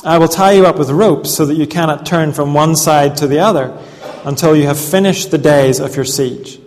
I 0.02 0.16
will 0.16 0.28
tie 0.28 0.52
you 0.52 0.66
up 0.66 0.78
with 0.78 0.88
ropes 0.90 1.34
so 1.34 1.44
that 1.44 1.56
you 1.56 1.66
cannot 1.66 2.06
turn 2.06 2.32
from 2.32 2.54
one 2.54 2.74
side 2.74 3.16
to 3.18 3.26
the 3.26 3.40
other 3.40 3.76
until 4.24 4.56
you 4.56 4.66
have 4.66 4.78
finished 4.78 5.30
the 5.30 5.38
days 5.38 5.78
of 5.78 5.94
your 5.94 6.06
siege. 6.06 6.59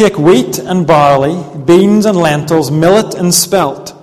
Take 0.00 0.18
wheat 0.18 0.58
and 0.58 0.86
barley, 0.86 1.44
beans 1.58 2.06
and 2.06 2.16
lentils, 2.16 2.70
millet 2.70 3.12
and 3.12 3.34
spelt. 3.34 3.94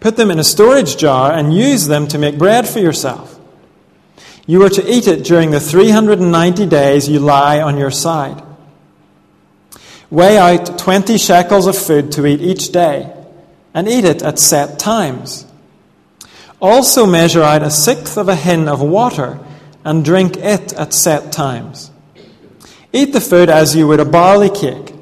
Put 0.00 0.16
them 0.16 0.32
in 0.32 0.40
a 0.40 0.42
storage 0.42 0.96
jar 0.96 1.30
and 1.30 1.54
use 1.54 1.86
them 1.86 2.08
to 2.08 2.18
make 2.18 2.38
bread 2.38 2.68
for 2.68 2.80
yourself. 2.80 3.38
You 4.48 4.64
are 4.64 4.68
to 4.68 4.92
eat 4.92 5.06
it 5.06 5.22
during 5.22 5.52
the 5.52 5.60
390 5.60 6.66
days 6.66 7.08
you 7.08 7.20
lie 7.20 7.60
on 7.60 7.78
your 7.78 7.92
side. 7.92 8.42
Weigh 10.10 10.38
out 10.38 10.76
20 10.76 11.16
shekels 11.16 11.68
of 11.68 11.78
food 11.78 12.10
to 12.10 12.26
eat 12.26 12.40
each 12.40 12.72
day, 12.72 13.08
and 13.72 13.86
eat 13.86 14.04
it 14.04 14.22
at 14.22 14.40
set 14.40 14.80
times. 14.80 15.46
Also 16.60 17.06
measure 17.06 17.44
out 17.44 17.62
a 17.62 17.70
sixth 17.70 18.18
of 18.18 18.28
a 18.28 18.34
hin 18.34 18.66
of 18.66 18.80
water 18.80 19.38
and 19.84 20.04
drink 20.04 20.36
it 20.36 20.72
at 20.72 20.92
set 20.92 21.30
times. 21.30 21.92
Eat 22.92 23.12
the 23.12 23.20
food 23.20 23.48
as 23.48 23.76
you 23.76 23.86
would 23.86 24.00
a 24.00 24.04
barley 24.04 24.50
cake. 24.50 24.96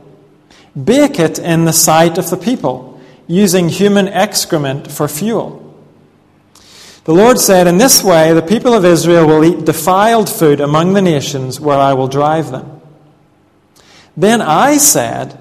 Bake 0.82 1.18
it 1.18 1.38
in 1.38 1.64
the 1.64 1.72
sight 1.72 2.18
of 2.18 2.28
the 2.28 2.36
people, 2.36 3.00
using 3.26 3.68
human 3.68 4.08
excrement 4.08 4.90
for 4.90 5.08
fuel. 5.08 5.62
The 7.04 7.14
Lord 7.14 7.38
said, 7.38 7.68
In 7.68 7.78
this 7.78 8.02
way 8.02 8.32
the 8.32 8.42
people 8.42 8.74
of 8.74 8.84
Israel 8.84 9.26
will 9.26 9.44
eat 9.44 9.64
defiled 9.64 10.28
food 10.28 10.60
among 10.60 10.92
the 10.92 11.02
nations 11.02 11.60
where 11.60 11.78
I 11.78 11.94
will 11.94 12.08
drive 12.08 12.50
them. 12.50 12.80
Then 14.16 14.42
I 14.42 14.76
said, 14.76 15.38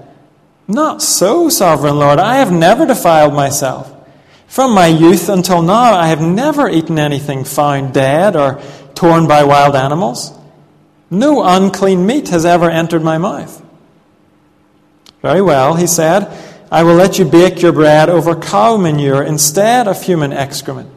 Not 0.68 1.02
so, 1.02 1.48
sovereign 1.48 1.98
Lord. 1.98 2.20
I 2.20 2.36
have 2.36 2.52
never 2.52 2.86
defiled 2.86 3.34
myself. 3.34 3.92
From 4.46 4.74
my 4.74 4.86
youth 4.86 5.28
until 5.28 5.60
now, 5.60 5.92
I 5.92 6.06
have 6.06 6.20
never 6.20 6.70
eaten 6.70 7.00
anything 7.00 7.44
found 7.44 7.92
dead 7.92 8.36
or 8.36 8.62
torn 8.94 9.26
by 9.26 9.42
wild 9.42 9.74
animals. 9.74 10.32
No 11.10 11.42
unclean 11.42 12.06
meat 12.06 12.28
has 12.28 12.46
ever 12.46 12.70
entered 12.70 13.02
my 13.02 13.18
mouth. 13.18 13.65
Very 15.26 15.42
well, 15.42 15.74
he 15.74 15.88
said, 15.88 16.30
I 16.70 16.84
will 16.84 16.94
let 16.94 17.18
you 17.18 17.24
bake 17.24 17.60
your 17.60 17.72
bread 17.72 18.08
over 18.08 18.36
cow 18.36 18.76
manure 18.76 19.24
instead 19.24 19.88
of 19.88 20.00
human 20.00 20.32
excrement. 20.32 20.88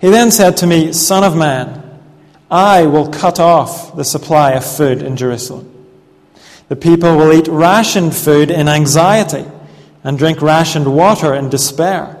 He 0.00 0.08
then 0.08 0.30
said 0.30 0.56
to 0.56 0.66
me, 0.66 0.94
Son 0.94 1.22
of 1.24 1.36
man, 1.36 2.00
I 2.50 2.86
will 2.86 3.10
cut 3.10 3.38
off 3.38 3.94
the 3.94 4.02
supply 4.02 4.52
of 4.52 4.64
food 4.64 5.02
in 5.02 5.18
Jerusalem. 5.18 5.70
The 6.68 6.76
people 6.76 7.18
will 7.18 7.34
eat 7.34 7.48
rationed 7.48 8.16
food 8.16 8.50
in 8.50 8.66
anxiety 8.66 9.44
and 10.02 10.16
drink 10.16 10.40
rationed 10.40 10.90
water 10.90 11.34
in 11.34 11.50
despair, 11.50 12.16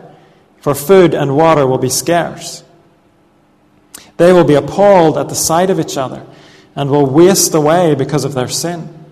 for 0.60 0.74
food 0.74 1.14
and 1.14 1.34
water 1.34 1.66
will 1.66 1.78
be 1.78 1.88
scarce. 1.88 2.62
They 4.18 4.34
will 4.34 4.44
be 4.44 4.56
appalled 4.56 5.16
at 5.16 5.30
the 5.30 5.34
sight 5.34 5.70
of 5.70 5.80
each 5.80 5.96
other 5.96 6.26
and 6.76 6.90
will 6.90 7.06
waste 7.06 7.54
away 7.54 7.94
because 7.94 8.26
of 8.26 8.34
their 8.34 8.48
sin. 8.48 9.03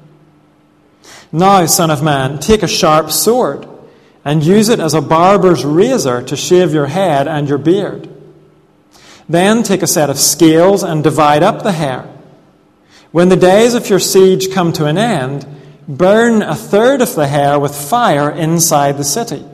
Now, 1.33 1.65
Son 1.67 1.91
of 1.91 2.03
Man, 2.03 2.39
take 2.39 2.63
a 2.63 2.69
sharp 2.69 3.11
sword 3.11 3.67
and 4.25 4.45
use 4.45 4.69
it 4.69 4.79
as 4.79 4.95
a 4.95 5.01
barber's 5.01 5.65
razor 5.65 6.23
to 6.23 6.37
shave 6.37 6.73
your 6.73 6.87
head 6.87 7.27
and 7.27 7.49
your 7.49 7.59
beard. 7.59 8.09
Then 9.29 9.63
take 9.63 9.83
a 9.83 9.87
set 9.87 10.11
of 10.11 10.19
scales 10.19 10.83
and 10.83 11.03
divide 11.03 11.43
up 11.43 11.63
the 11.63 11.73
hair. 11.73 12.09
When 13.11 13.29
the 13.29 13.37
days 13.37 13.75
of 13.75 13.89
your 13.89 13.99
siege 13.99 14.53
come 14.53 14.73
to 14.75 14.87
an 14.87 14.99
end, 14.99 15.47
Burn 15.89 16.43
a 16.43 16.55
third 16.55 17.03
of 17.03 17.15
the 17.15 17.27
hair 17.27 17.59
with 17.59 17.75
fire 17.75 18.31
inside 18.31 18.97
the 18.97 19.05
city. 19.05 19.45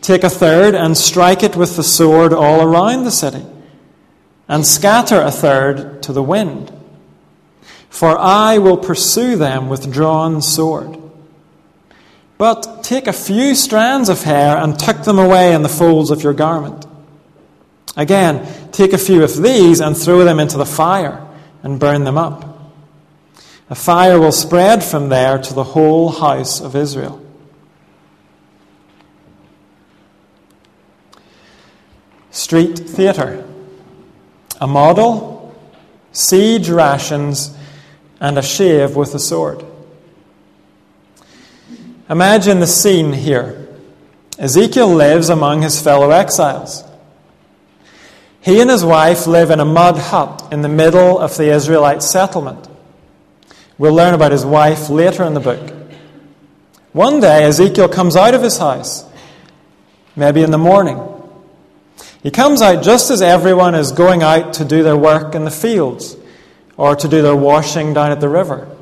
Take 0.00 0.22
a 0.22 0.30
third 0.30 0.74
and 0.74 0.96
strike 0.96 1.42
it 1.42 1.56
with 1.56 1.76
the 1.76 1.82
sword 1.82 2.32
all 2.32 2.62
around 2.62 3.04
the 3.04 3.10
city, 3.10 3.44
and 4.46 4.64
scatter 4.64 5.20
a 5.20 5.32
third 5.32 6.02
to 6.04 6.12
the 6.12 6.22
wind. 6.22 6.72
For 7.90 8.18
I 8.18 8.58
will 8.58 8.76
pursue 8.76 9.36
them 9.36 9.68
with 9.68 9.92
drawn 9.92 10.42
sword. 10.42 10.98
But 12.36 12.84
take 12.84 13.06
a 13.06 13.12
few 13.12 13.54
strands 13.54 14.08
of 14.08 14.22
hair 14.22 14.56
and 14.56 14.78
tuck 14.78 15.04
them 15.04 15.18
away 15.18 15.52
in 15.52 15.62
the 15.62 15.68
folds 15.68 16.10
of 16.10 16.22
your 16.22 16.34
garment. 16.34 16.86
Again, 17.96 18.46
take 18.70 18.92
a 18.92 18.98
few 18.98 19.24
of 19.24 19.42
these 19.42 19.80
and 19.80 19.96
throw 19.96 20.24
them 20.24 20.38
into 20.38 20.56
the 20.56 20.64
fire 20.64 21.26
and 21.64 21.80
burn 21.80 22.04
them 22.04 22.16
up. 22.16 22.44
A 23.70 23.74
fire 23.74 24.20
will 24.20 24.32
spread 24.32 24.84
from 24.84 25.08
there 25.08 25.38
to 25.38 25.52
the 25.52 25.64
whole 25.64 26.10
house 26.10 26.60
of 26.60 26.76
Israel. 26.76 27.20
Street 32.30 32.78
theatre. 32.78 33.44
a 34.60 34.66
model, 34.66 35.54
siege 36.12 36.68
rations, 36.68 37.56
and 38.20 38.38
a 38.38 38.42
shave 38.42 38.96
with 38.96 39.14
a 39.14 39.18
sword. 39.18 39.64
Imagine 42.10 42.60
the 42.60 42.66
scene 42.66 43.12
here. 43.12 43.68
Ezekiel 44.38 44.88
lives 44.88 45.28
among 45.28 45.62
his 45.62 45.80
fellow 45.80 46.10
exiles. 46.10 46.84
He 48.40 48.60
and 48.60 48.70
his 48.70 48.84
wife 48.84 49.26
live 49.26 49.50
in 49.50 49.60
a 49.60 49.64
mud 49.64 49.98
hut 49.98 50.48
in 50.52 50.62
the 50.62 50.68
middle 50.68 51.18
of 51.18 51.36
the 51.36 51.50
Israelite 51.50 52.02
settlement. 52.02 52.68
We'll 53.76 53.94
learn 53.94 54.14
about 54.14 54.32
his 54.32 54.44
wife 54.44 54.88
later 54.88 55.24
in 55.24 55.34
the 55.34 55.40
book. 55.40 55.74
One 56.92 57.20
day, 57.20 57.44
Ezekiel 57.44 57.88
comes 57.88 58.16
out 58.16 58.34
of 58.34 58.42
his 58.42 58.58
house, 58.58 59.04
maybe 60.16 60.42
in 60.42 60.50
the 60.50 60.58
morning. 60.58 60.98
He 62.22 62.30
comes 62.30 62.62
out 62.62 62.82
just 62.82 63.10
as 63.10 63.22
everyone 63.22 63.74
is 63.74 63.92
going 63.92 64.22
out 64.22 64.54
to 64.54 64.64
do 64.64 64.82
their 64.82 64.96
work 64.96 65.34
in 65.34 65.44
the 65.44 65.50
fields 65.50 66.16
or 66.78 66.96
to 66.96 67.08
do 67.08 67.20
their 67.20 67.36
washing 67.36 67.92
down 67.92 68.10
at 68.10 68.20
the 68.20 68.28
river. 68.28 68.74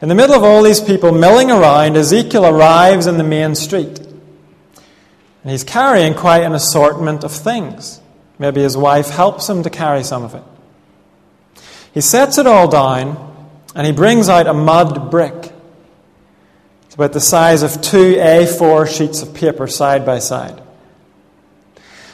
In 0.00 0.08
the 0.08 0.14
middle 0.14 0.34
of 0.34 0.42
all 0.42 0.62
these 0.62 0.80
people 0.80 1.12
milling 1.12 1.50
around, 1.50 1.96
Ezekiel 1.96 2.46
arrives 2.46 3.06
in 3.06 3.18
the 3.18 3.24
main 3.24 3.54
street. 3.54 3.98
And 3.98 5.50
he's 5.50 5.64
carrying 5.64 6.14
quite 6.14 6.42
an 6.42 6.54
assortment 6.54 7.24
of 7.24 7.32
things. 7.32 8.00
Maybe 8.38 8.62
his 8.62 8.76
wife 8.76 9.10
helps 9.10 9.48
him 9.48 9.62
to 9.64 9.70
carry 9.70 10.02
some 10.02 10.22
of 10.22 10.34
it. 10.34 10.42
He 11.92 12.00
sets 12.00 12.38
it 12.38 12.46
all 12.46 12.68
down 12.68 13.50
and 13.74 13.86
he 13.86 13.92
brings 13.92 14.28
out 14.28 14.46
a 14.46 14.54
mud 14.54 15.10
brick. 15.10 15.52
It's 16.86 16.94
about 16.94 17.12
the 17.12 17.20
size 17.20 17.62
of 17.62 17.82
two 17.82 18.14
A4 18.14 18.88
sheets 18.88 19.22
of 19.22 19.34
paper 19.34 19.66
side 19.66 20.06
by 20.06 20.18
side. 20.18 20.60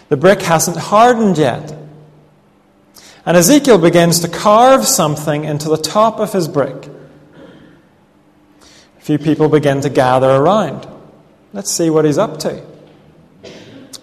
The 0.09 0.17
brick 0.17 0.43
hasn't 0.43 0.77
hardened 0.77 1.39
yet. 1.39 1.77
And 3.27 3.37
Ezekiel 3.37 3.79
begins 3.79 4.21
to 4.21 4.29
carve 4.29 4.87
something 4.87 5.45
into 5.45 5.69
the 5.69 5.77
top 5.77 6.21
of 6.21 6.33
his 6.33 6.49
brick. 6.49 6.89
A 8.99 9.01
few 9.01 9.19
people 9.19 9.49
begin 9.49 9.81
to 9.83 9.91
gather 9.91 10.31
around. 10.31 10.87
Let's 11.53 11.71
see 11.71 11.91
what 11.91 12.05
he's 12.05 12.19
up 12.19 12.39
to. 12.41 12.65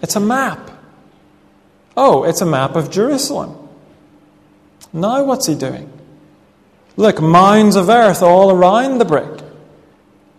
It's 0.02 0.16
a 0.16 0.20
map. 0.20 0.70
Oh, 1.96 2.24
it's 2.24 2.40
a 2.40 2.46
map 2.46 2.76
of 2.76 2.90
Jerusalem. 2.90 3.68
Now, 4.92 5.24
what's 5.24 5.46
he 5.46 5.54
doing? 5.54 5.92
Look, 6.96 7.20
mounds 7.20 7.76
of 7.76 7.88
earth 7.88 8.22
all 8.22 8.50
around 8.50 8.98
the 8.98 9.04
brick. 9.04 9.42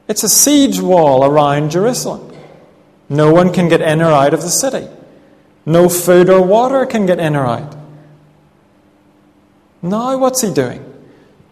It's 0.08 0.24
a 0.24 0.30
siege 0.30 0.80
wall 0.80 1.24
around 1.24 1.72
Jerusalem. 1.72 2.36
No 3.10 3.32
one 3.32 3.54
can 3.54 3.70
get 3.70 3.82
in 3.82 4.02
or 4.02 4.12
out 4.12 4.34
of 4.34 4.42
the 4.42 4.50
city. 4.50 4.88
No 5.66 5.90
food 5.90 6.30
or 6.30 6.42
water 6.42 6.86
can 6.86 7.06
get 7.06 7.20
in 7.20 7.36
or 7.36 7.46
out. 7.46 7.76
Now, 9.82 10.18
what's 10.18 10.42
he 10.42 10.54
doing? 10.54 10.86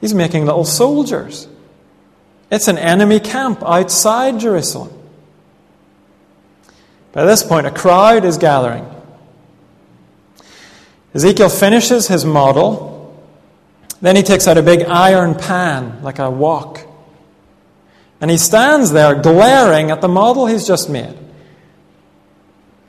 He's 0.02 0.14
making 0.14 0.46
little 0.46 0.66
soldiers. 0.66 1.48
It's 2.52 2.68
an 2.68 2.78
enemy 2.78 3.20
camp 3.20 3.64
outside 3.64 4.40
Jerusalem. 4.40 4.92
By 7.14 7.26
this 7.26 7.44
point, 7.44 7.68
a 7.68 7.72
crowd 7.72 8.26
is 8.26 8.38
gathering. 8.38 8.86
Ezekiel 11.14 11.50
finishes 11.50 12.08
his 12.08 12.26
model 12.26 12.98
then 14.02 14.16
he 14.16 14.24
takes 14.24 14.48
out 14.48 14.58
a 14.58 14.62
big 14.62 14.84
iron 14.84 15.36
pan, 15.36 16.02
like 16.04 16.20
a 16.20 16.30
wok. 16.30 16.82
And 18.22 18.30
he 18.30 18.38
stands 18.38 18.92
there 18.92 19.16
glaring 19.16 19.92
at 19.92 20.02
the 20.02 20.08
model 20.08 20.46
he's 20.48 20.68
just 20.68 20.90
made. 20.90 21.18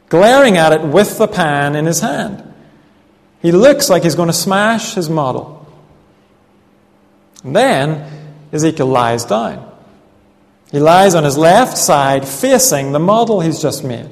Glaring 0.09 0.57
at 0.57 0.73
it 0.73 0.83
with 0.83 1.19
the 1.19 1.29
pan 1.29 1.77
in 1.77 1.87
his 1.87 2.01
hand. 2.01 2.43
He 3.41 3.53
looks 3.53 3.89
like 3.89 4.03
he's 4.03 4.15
going 4.15 4.29
to 4.29 4.33
smash 4.33 4.95
his 4.95 5.09
model. 5.09 5.67
And 7.45 7.55
then 7.55 8.11
Ezekiel 8.53 8.87
lies 8.87 9.25
down. 9.25 9.65
He 10.71 10.81
lies 10.81 11.15
on 11.15 11.25
his 11.25 11.39
left 11.39 11.79
side 11.79 12.27
facing 12.27 12.93
the 12.93 12.99
model 12.99 13.41
he's 13.41 13.63
just 13.63 13.85
made. 13.85 14.11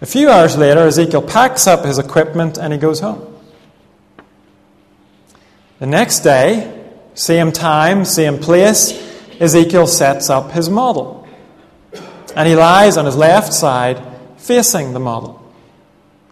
A 0.00 0.06
few 0.06 0.30
hours 0.30 0.56
later, 0.56 0.86
Ezekiel 0.86 1.22
packs 1.22 1.66
up 1.66 1.84
his 1.84 1.98
equipment 1.98 2.56
and 2.56 2.72
he 2.72 2.78
goes 2.78 3.00
home. 3.00 3.26
The 5.78 5.86
next 5.86 6.20
day, 6.20 6.88
same 7.14 7.52
time, 7.52 8.04
same 8.04 8.38
place, 8.38 8.92
Ezekiel 9.40 9.86
sets 9.86 10.30
up 10.30 10.52
his 10.52 10.70
model. 10.70 11.28
And 12.34 12.48
he 12.48 12.54
lies 12.54 12.96
on 12.96 13.04
his 13.04 13.16
left 13.16 13.52
side 13.52 14.02
facing 14.38 14.92
the 14.92 15.00
model. 15.00 15.39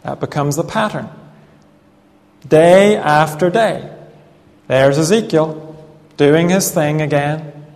That 0.09 0.21
becomes 0.21 0.57
the 0.57 0.64
pattern. 0.64 1.11
Day 2.49 2.97
after 2.97 3.51
day. 3.51 3.94
There's 4.66 4.97
Ezekiel 4.97 5.77
doing 6.16 6.49
his 6.49 6.71
thing 6.71 7.03
again. 7.03 7.66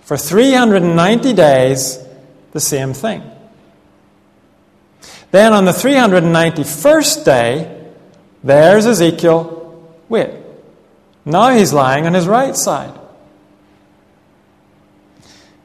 For 0.00 0.16
390 0.16 1.32
days, 1.32 2.04
the 2.50 2.58
same 2.58 2.92
thing. 2.92 3.22
Then 5.30 5.52
on 5.52 5.64
the 5.64 5.70
391st 5.70 7.24
day, 7.24 7.92
there's 8.42 8.84
Ezekiel 8.84 9.54
Wait, 10.08 10.30
now 11.24 11.50
he's 11.50 11.72
lying 11.72 12.06
on 12.06 12.14
his 12.14 12.26
right 12.26 12.56
side. 12.56 12.98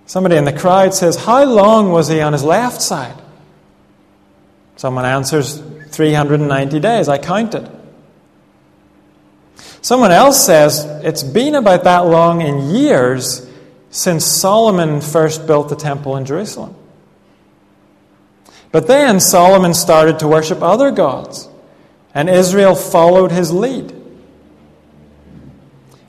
Somebody 0.06 0.36
in 0.36 0.46
the 0.46 0.54
crowd 0.54 0.94
says, 0.94 1.16
How 1.16 1.44
long 1.46 1.92
was 1.92 2.10
he 2.10 2.22
on 2.22 2.34
his 2.34 2.44
left 2.44 2.80
side? 2.80 3.20
Someone 4.82 5.06
answers, 5.06 5.62
390 5.92 6.80
days. 6.80 7.08
I 7.08 7.20
counted. 7.20 7.70
Someone 9.84 10.10
else 10.10 10.44
says, 10.44 10.86
It's 11.04 11.22
been 11.22 11.54
about 11.54 11.84
that 11.84 12.08
long 12.08 12.42
in 12.42 12.72
years 12.72 13.48
since 13.92 14.26
Solomon 14.26 15.00
first 15.00 15.46
built 15.46 15.70
the 15.70 15.76
temple 15.76 16.18
in 16.18 16.26
Jerusalem. 16.26 16.74
But 18.72 18.88
then 18.88 19.20
Solomon 19.20 19.76
started 19.76 20.18
to 20.18 20.28
worship 20.28 20.64
other 20.64 20.90
gods, 20.90 21.48
and 22.16 22.28
Israel 22.28 22.74
followed 22.74 23.32
his 23.32 23.52
lead. 23.52 23.94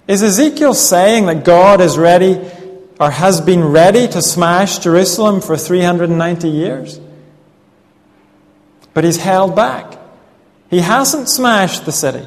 Is 0.09 0.23
Ezekiel 0.23 0.73
saying 0.73 1.27
that 1.27 1.45
God 1.45 1.83
is 1.83 1.99
ready 1.99 2.41
or 2.99 3.11
has 3.11 3.43
been 3.43 3.65
ready 3.65 4.09
to 4.09 4.23
smash 4.23 4.79
Jerusalem 4.79 5.43
for 5.43 5.59
390 5.59 6.49
years? 6.49 7.02
But 8.95 9.05
he's 9.05 9.19
held 9.19 9.57
back. 9.57 9.99
He 10.71 10.81
hasn't 10.81 11.29
smashed 11.29 11.85
the 11.85 11.93
city, 11.93 12.27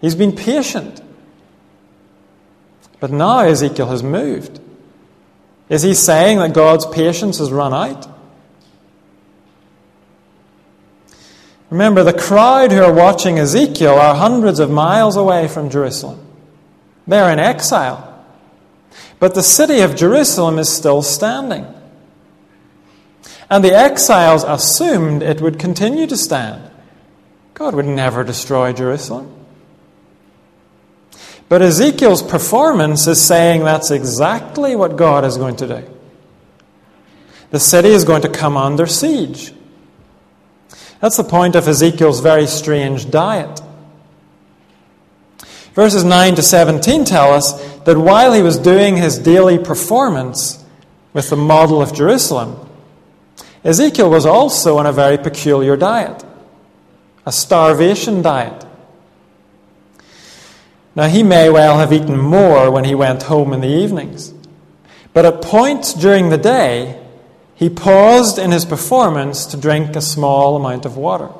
he's 0.00 0.14
been 0.14 0.32
patient. 0.32 1.02
But 3.00 3.12
now 3.12 3.40
Ezekiel 3.40 3.86
has 3.86 4.02
moved. 4.02 4.60
Is 5.68 5.82
he 5.82 5.94
saying 5.94 6.38
that 6.38 6.52
God's 6.52 6.84
patience 6.86 7.38
has 7.38 7.52
run 7.52 7.72
out? 7.72 8.08
Remember, 11.70 12.02
the 12.02 12.18
crowd 12.18 12.72
who 12.72 12.82
are 12.82 12.92
watching 12.92 13.38
Ezekiel 13.38 13.94
are 13.94 14.14
hundreds 14.14 14.58
of 14.58 14.70
miles 14.70 15.16
away 15.16 15.48
from 15.48 15.68
Jerusalem. 15.68 16.26
They're 17.06 17.30
in 17.30 17.38
exile. 17.38 18.24
But 19.18 19.34
the 19.34 19.42
city 19.42 19.80
of 19.80 19.94
Jerusalem 19.94 20.58
is 20.58 20.68
still 20.68 21.02
standing. 21.02 21.66
And 23.50 23.64
the 23.64 23.74
exiles 23.74 24.44
assumed 24.44 25.22
it 25.22 25.40
would 25.40 25.58
continue 25.58 26.06
to 26.06 26.16
stand. 26.16 26.70
God 27.54 27.74
would 27.74 27.86
never 27.86 28.22
destroy 28.22 28.72
Jerusalem. 28.72 29.34
But 31.48 31.62
Ezekiel's 31.62 32.22
performance 32.22 33.06
is 33.06 33.24
saying 33.24 33.64
that's 33.64 33.90
exactly 33.90 34.76
what 34.76 34.96
God 34.96 35.24
is 35.24 35.38
going 35.38 35.56
to 35.56 35.66
do. 35.66 35.90
The 37.50 37.58
city 37.58 37.88
is 37.88 38.04
going 38.04 38.22
to 38.22 38.28
come 38.28 38.56
under 38.58 38.86
siege. 38.86 39.52
That's 41.00 41.16
the 41.16 41.24
point 41.24 41.56
of 41.56 41.66
Ezekiel's 41.66 42.20
very 42.20 42.46
strange 42.46 43.10
diet. 43.10 43.62
Verses 45.72 46.04
9 46.04 46.34
to 46.34 46.42
17 46.42 47.04
tell 47.04 47.32
us 47.32 47.52
that 47.84 47.96
while 47.96 48.32
he 48.32 48.42
was 48.42 48.58
doing 48.58 48.96
his 48.96 49.18
daily 49.18 49.58
performance 49.58 50.62
with 51.14 51.30
the 51.30 51.36
model 51.36 51.80
of 51.80 51.94
Jerusalem, 51.94 52.67
Ezekiel 53.64 54.10
was 54.10 54.24
also 54.24 54.78
on 54.78 54.86
a 54.86 54.92
very 54.92 55.18
peculiar 55.18 55.76
diet, 55.76 56.24
a 57.26 57.32
starvation 57.32 58.22
diet. 58.22 58.64
Now, 60.94 61.08
he 61.08 61.22
may 61.22 61.50
well 61.50 61.78
have 61.78 61.92
eaten 61.92 62.18
more 62.18 62.70
when 62.70 62.84
he 62.84 62.94
went 62.94 63.24
home 63.24 63.52
in 63.52 63.60
the 63.60 63.68
evenings, 63.68 64.32
but 65.12 65.24
at 65.24 65.42
points 65.42 65.94
during 65.94 66.30
the 66.30 66.38
day, 66.38 67.00
he 67.54 67.68
paused 67.68 68.38
in 68.38 68.52
his 68.52 68.64
performance 68.64 69.46
to 69.46 69.56
drink 69.56 69.96
a 69.96 70.00
small 70.00 70.56
amount 70.56 70.84
of 70.84 70.96
water 70.96 71.30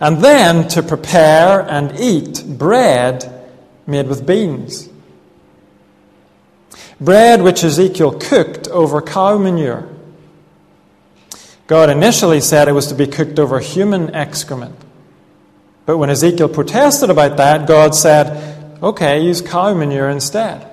and 0.00 0.24
then 0.24 0.66
to 0.68 0.82
prepare 0.82 1.60
and 1.60 1.98
eat 2.00 2.44
bread 2.46 3.46
made 3.86 4.08
with 4.08 4.26
beans. 4.26 4.88
Bread 6.98 7.42
which 7.42 7.62
Ezekiel 7.62 8.18
cooked 8.18 8.66
over 8.68 9.02
cow 9.02 9.36
manure. 9.36 9.88
God 11.70 11.88
initially 11.88 12.40
said 12.40 12.66
it 12.66 12.72
was 12.72 12.88
to 12.88 12.96
be 12.96 13.06
cooked 13.06 13.38
over 13.38 13.60
human 13.60 14.12
excrement. 14.12 14.74
But 15.86 15.98
when 15.98 16.10
Ezekiel 16.10 16.48
protested 16.48 17.10
about 17.10 17.36
that, 17.36 17.68
God 17.68 17.94
said, 17.94 18.82
okay, 18.82 19.20
use 19.20 19.40
cow 19.40 19.72
manure 19.72 20.08
instead. 20.08 20.68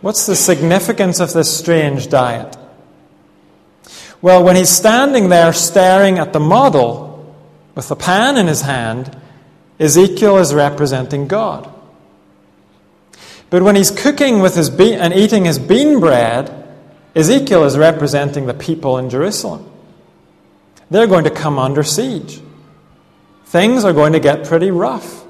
What's 0.00 0.26
the 0.26 0.34
significance 0.34 1.20
of 1.20 1.32
this 1.32 1.56
strange 1.56 2.08
diet? 2.08 2.56
Well, 4.20 4.42
when 4.42 4.56
he's 4.56 4.70
standing 4.70 5.28
there 5.28 5.52
staring 5.52 6.18
at 6.18 6.32
the 6.32 6.40
model 6.40 7.32
with 7.76 7.86
the 7.86 7.94
pan 7.94 8.36
in 8.36 8.48
his 8.48 8.62
hand, 8.62 9.16
Ezekiel 9.78 10.38
is 10.38 10.52
representing 10.52 11.28
God. 11.28 11.72
But 13.50 13.62
when 13.62 13.76
he's 13.76 13.92
cooking 13.92 14.40
with 14.40 14.56
his 14.56 14.68
be- 14.68 14.94
and 14.94 15.14
eating 15.14 15.44
his 15.44 15.60
bean 15.60 16.00
bread, 16.00 16.56
Ezekiel 17.14 17.64
is 17.64 17.76
representing 17.76 18.46
the 18.46 18.54
people 18.54 18.98
in 18.98 19.10
Jerusalem. 19.10 19.70
They're 20.90 21.06
going 21.06 21.24
to 21.24 21.30
come 21.30 21.58
under 21.58 21.82
siege. 21.82 22.40
Things 23.46 23.84
are 23.84 23.92
going 23.92 24.12
to 24.12 24.20
get 24.20 24.44
pretty 24.44 24.70
rough. 24.70 25.24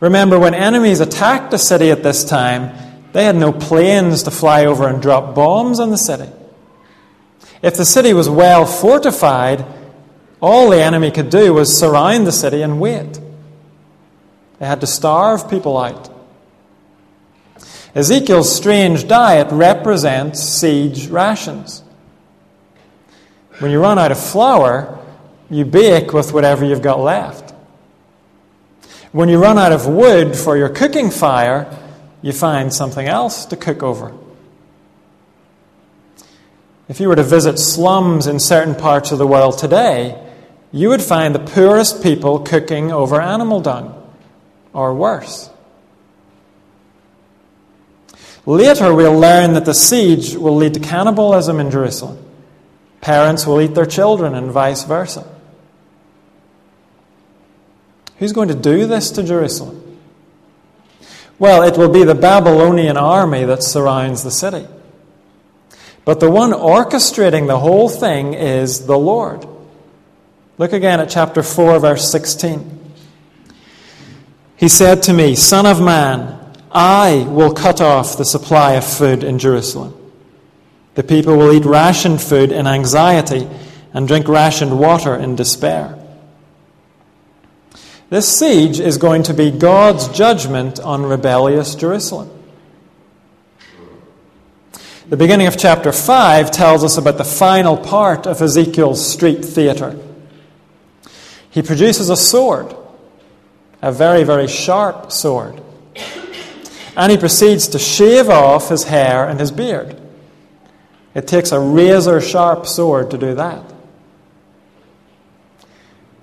Remember, 0.00 0.38
when 0.38 0.54
enemies 0.54 1.00
attacked 1.00 1.52
a 1.52 1.58
city 1.58 1.90
at 1.90 2.02
this 2.02 2.24
time, 2.24 2.72
they 3.12 3.24
had 3.24 3.36
no 3.36 3.52
planes 3.52 4.22
to 4.22 4.30
fly 4.30 4.64
over 4.64 4.88
and 4.88 5.02
drop 5.02 5.34
bombs 5.34 5.78
on 5.80 5.90
the 5.90 5.98
city. 5.98 6.30
If 7.62 7.76
the 7.76 7.84
city 7.84 8.12
was 8.12 8.28
well 8.28 8.64
fortified, 8.64 9.64
all 10.40 10.70
the 10.70 10.82
enemy 10.82 11.10
could 11.10 11.28
do 11.28 11.52
was 11.52 11.76
surround 11.76 12.26
the 12.26 12.32
city 12.32 12.62
and 12.62 12.80
wait. 12.80 13.20
They 14.58 14.66
had 14.66 14.80
to 14.80 14.86
starve 14.86 15.50
people 15.50 15.76
out. 15.76 16.09
Ezekiel's 17.94 18.54
strange 18.54 19.08
diet 19.08 19.48
represents 19.50 20.40
siege 20.40 21.08
rations. 21.08 21.82
When 23.58 23.70
you 23.70 23.80
run 23.80 23.98
out 23.98 24.12
of 24.12 24.18
flour, 24.18 24.98
you 25.50 25.64
bake 25.64 26.12
with 26.12 26.32
whatever 26.32 26.64
you've 26.64 26.82
got 26.82 27.00
left. 27.00 27.52
When 29.12 29.28
you 29.28 29.38
run 29.38 29.58
out 29.58 29.72
of 29.72 29.86
wood 29.86 30.36
for 30.36 30.56
your 30.56 30.68
cooking 30.68 31.10
fire, 31.10 31.76
you 32.22 32.32
find 32.32 32.72
something 32.72 33.06
else 33.06 33.44
to 33.46 33.56
cook 33.56 33.82
over. 33.82 34.14
If 36.88 37.00
you 37.00 37.08
were 37.08 37.16
to 37.16 37.22
visit 37.22 37.58
slums 37.58 38.26
in 38.26 38.38
certain 38.38 38.74
parts 38.74 39.10
of 39.10 39.18
the 39.18 39.26
world 39.26 39.58
today, 39.58 40.20
you 40.72 40.88
would 40.88 41.02
find 41.02 41.34
the 41.34 41.40
poorest 41.40 42.02
people 42.02 42.38
cooking 42.40 42.92
over 42.92 43.20
animal 43.20 43.60
dung, 43.60 43.94
or 44.72 44.94
worse. 44.94 45.49
Later, 48.46 48.94
we'll 48.94 49.18
learn 49.18 49.52
that 49.52 49.64
the 49.64 49.74
siege 49.74 50.34
will 50.34 50.56
lead 50.56 50.74
to 50.74 50.80
cannibalism 50.80 51.60
in 51.60 51.70
Jerusalem. 51.70 52.24
Parents 53.00 53.46
will 53.46 53.60
eat 53.60 53.74
their 53.74 53.86
children, 53.86 54.34
and 54.34 54.50
vice 54.50 54.84
versa. 54.84 55.26
Who's 58.18 58.32
going 58.32 58.48
to 58.48 58.54
do 58.54 58.86
this 58.86 59.10
to 59.12 59.22
Jerusalem? 59.22 59.98
Well, 61.38 61.62
it 61.62 61.78
will 61.78 61.88
be 61.88 62.04
the 62.04 62.14
Babylonian 62.14 62.98
army 62.98 63.44
that 63.44 63.62
surrounds 63.62 64.22
the 64.22 64.30
city. 64.30 64.66
But 66.04 66.20
the 66.20 66.30
one 66.30 66.52
orchestrating 66.52 67.46
the 67.46 67.58
whole 67.58 67.88
thing 67.88 68.34
is 68.34 68.86
the 68.86 68.98
Lord. 68.98 69.46
Look 70.58 70.72
again 70.72 71.00
at 71.00 71.08
chapter 71.08 71.42
4, 71.42 71.78
verse 71.78 72.10
16. 72.10 72.92
He 74.56 74.68
said 74.68 75.02
to 75.04 75.14
me, 75.14 75.34
Son 75.34 75.64
of 75.64 75.80
man, 75.80 76.39
I 76.72 77.26
will 77.28 77.52
cut 77.52 77.80
off 77.80 78.16
the 78.16 78.24
supply 78.24 78.72
of 78.72 78.84
food 78.84 79.24
in 79.24 79.38
Jerusalem. 79.38 79.94
The 80.94 81.02
people 81.02 81.36
will 81.36 81.52
eat 81.52 81.64
rationed 81.64 82.20
food 82.20 82.52
in 82.52 82.66
anxiety 82.66 83.48
and 83.92 84.06
drink 84.06 84.28
rationed 84.28 84.78
water 84.78 85.16
in 85.16 85.34
despair. 85.34 85.96
This 88.08 88.28
siege 88.28 88.78
is 88.78 88.98
going 88.98 89.24
to 89.24 89.34
be 89.34 89.50
God's 89.50 90.08
judgment 90.08 90.78
on 90.80 91.04
rebellious 91.04 91.74
Jerusalem. 91.74 92.30
The 95.08 95.16
beginning 95.16 95.48
of 95.48 95.56
chapter 95.56 95.90
5 95.90 96.52
tells 96.52 96.84
us 96.84 96.96
about 96.96 97.18
the 97.18 97.24
final 97.24 97.76
part 97.76 98.28
of 98.28 98.40
Ezekiel's 98.40 99.04
street 99.04 99.44
theater. 99.44 99.98
He 101.50 101.62
produces 101.62 102.10
a 102.10 102.16
sword, 102.16 102.72
a 103.82 103.90
very, 103.90 104.22
very 104.22 104.46
sharp 104.46 105.10
sword 105.10 105.60
and 107.00 107.10
he 107.10 107.16
proceeds 107.16 107.66
to 107.68 107.78
shave 107.78 108.28
off 108.28 108.68
his 108.68 108.84
hair 108.84 109.26
and 109.26 109.40
his 109.40 109.50
beard. 109.50 109.98
It 111.14 111.26
takes 111.26 111.50
a 111.50 111.58
razor 111.58 112.20
sharp 112.20 112.66
sword 112.66 113.10
to 113.12 113.16
do 113.16 113.34
that. 113.36 113.64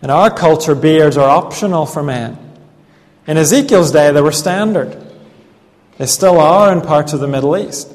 In 0.04 0.12
our 0.12 0.30
culture, 0.30 0.76
beards 0.76 1.18
are 1.18 1.28
optional 1.28 1.88
for 1.88 2.04
men. 2.04 2.38
In 3.26 3.38
Ezekiel's 3.38 3.90
day, 3.92 4.12
they 4.12 4.22
were 4.22 4.32
standard. 4.32 4.96
They 5.98 6.06
still 6.06 6.40
are 6.40 6.72
in 6.72 6.82
parts 6.82 7.12
of 7.12 7.22
the 7.22 7.28
Middle 7.28 7.58
East. 7.58 7.92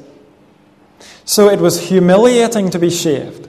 So 1.23 1.49
it 1.49 1.61
was 1.61 1.87
humiliating 1.87 2.69
to 2.71 2.79
be 2.79 2.89
shaved. 2.89 3.47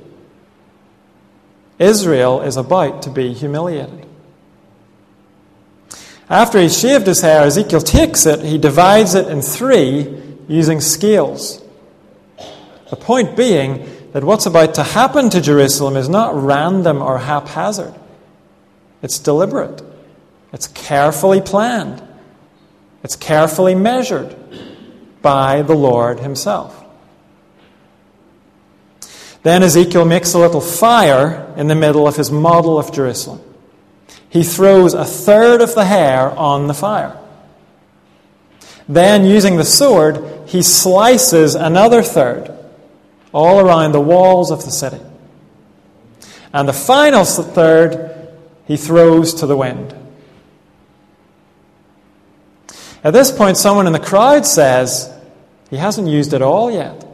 Israel 1.81 2.41
is 2.41 2.57
about 2.57 3.03
to 3.03 3.11
be 3.11 3.33
humiliated. 3.33 4.07
After 6.29 6.59
he 6.59 6.69
shaved 6.69 7.07
his 7.07 7.21
hair, 7.21 7.43
Ezekiel 7.43 7.81
takes 7.81 8.25
it, 8.27 8.41
he 8.41 8.57
divides 8.57 9.15
it 9.15 9.29
in 9.29 9.43
three 9.43 10.23
using 10.49 10.81
scales. 10.81 11.63
The 12.91 12.97
point 12.97 13.37
being 13.37 13.89
that 14.13 14.25
what's 14.25 14.47
about 14.47 14.75
to 14.75 14.83
happen 14.83 15.29
to 15.31 15.41
Jerusalem 15.41 15.97
is 15.97 16.09
not 16.09 16.35
random 16.35 17.03
or 17.03 17.19
haphazard, 17.19 17.95
it's 19.03 19.19
deliberate, 19.19 19.83
it's 20.53 20.69
carefully 20.69 21.41
planned, 21.41 22.03
it's 23.03 23.17
carefully 23.17 23.75
measured 23.75 24.35
by 25.21 25.63
the 25.63 25.75
Lord 25.75 26.21
Himself. 26.21 26.83
Then 29.43 29.63
Ezekiel 29.63 30.07
makes 30.07 30.33
a 30.33 30.39
little 30.39 30.63
fire 30.63 31.53
in 31.59 31.69
the 31.69 31.75
middle 31.75 32.09
of 32.09 32.17
his 32.17 32.31
model 32.31 32.79
of 32.79 32.93
Jerusalem 32.93 33.43
he 34.35 34.43
throws 34.43 34.95
a 34.95 35.05
third 35.05 35.61
of 35.61 35.77
the 35.77 35.85
hair 35.85 36.29
on 36.33 36.67
the 36.67 36.75
fire. 36.75 37.17
Then, 38.89 39.25
using 39.25 39.57
the 39.57 39.65
sword, 39.65 40.49
he 40.49 40.61
slices 40.61 41.55
another 41.55 42.03
third 42.03 42.53
all 43.33 43.61
around 43.61 43.93
the 43.93 44.01
walls 44.01 44.51
of 44.51 44.65
the 44.65 44.73
city. 44.73 44.99
And 46.53 46.69
the 46.69 46.73
final 46.73 47.25
third 47.25 48.29
he 48.67 48.77
throws 48.77 49.35
to 49.35 49.47
the 49.47 49.57
wind. 49.57 49.95
At 53.05 53.13
this 53.13 53.31
point, 53.31 53.57
someone 53.57 53.87
in 53.87 53.93
the 53.93 54.01
crowd 54.01 54.47
says, 54.47 55.17
He 55.71 55.77
hasn't 55.77 56.09
used 56.09 56.33
it 56.33 56.43
all 56.43 56.73
yet. 56.73 57.07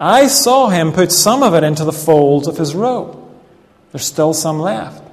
I 0.00 0.26
saw 0.26 0.70
him 0.70 0.90
put 0.90 1.12
some 1.12 1.44
of 1.44 1.54
it 1.54 1.62
into 1.62 1.84
the 1.84 1.92
folds 1.92 2.48
of 2.48 2.56
his 2.56 2.74
robe. 2.74 3.16
There's 3.92 4.04
still 4.04 4.34
some 4.34 4.58
left. 4.58 5.07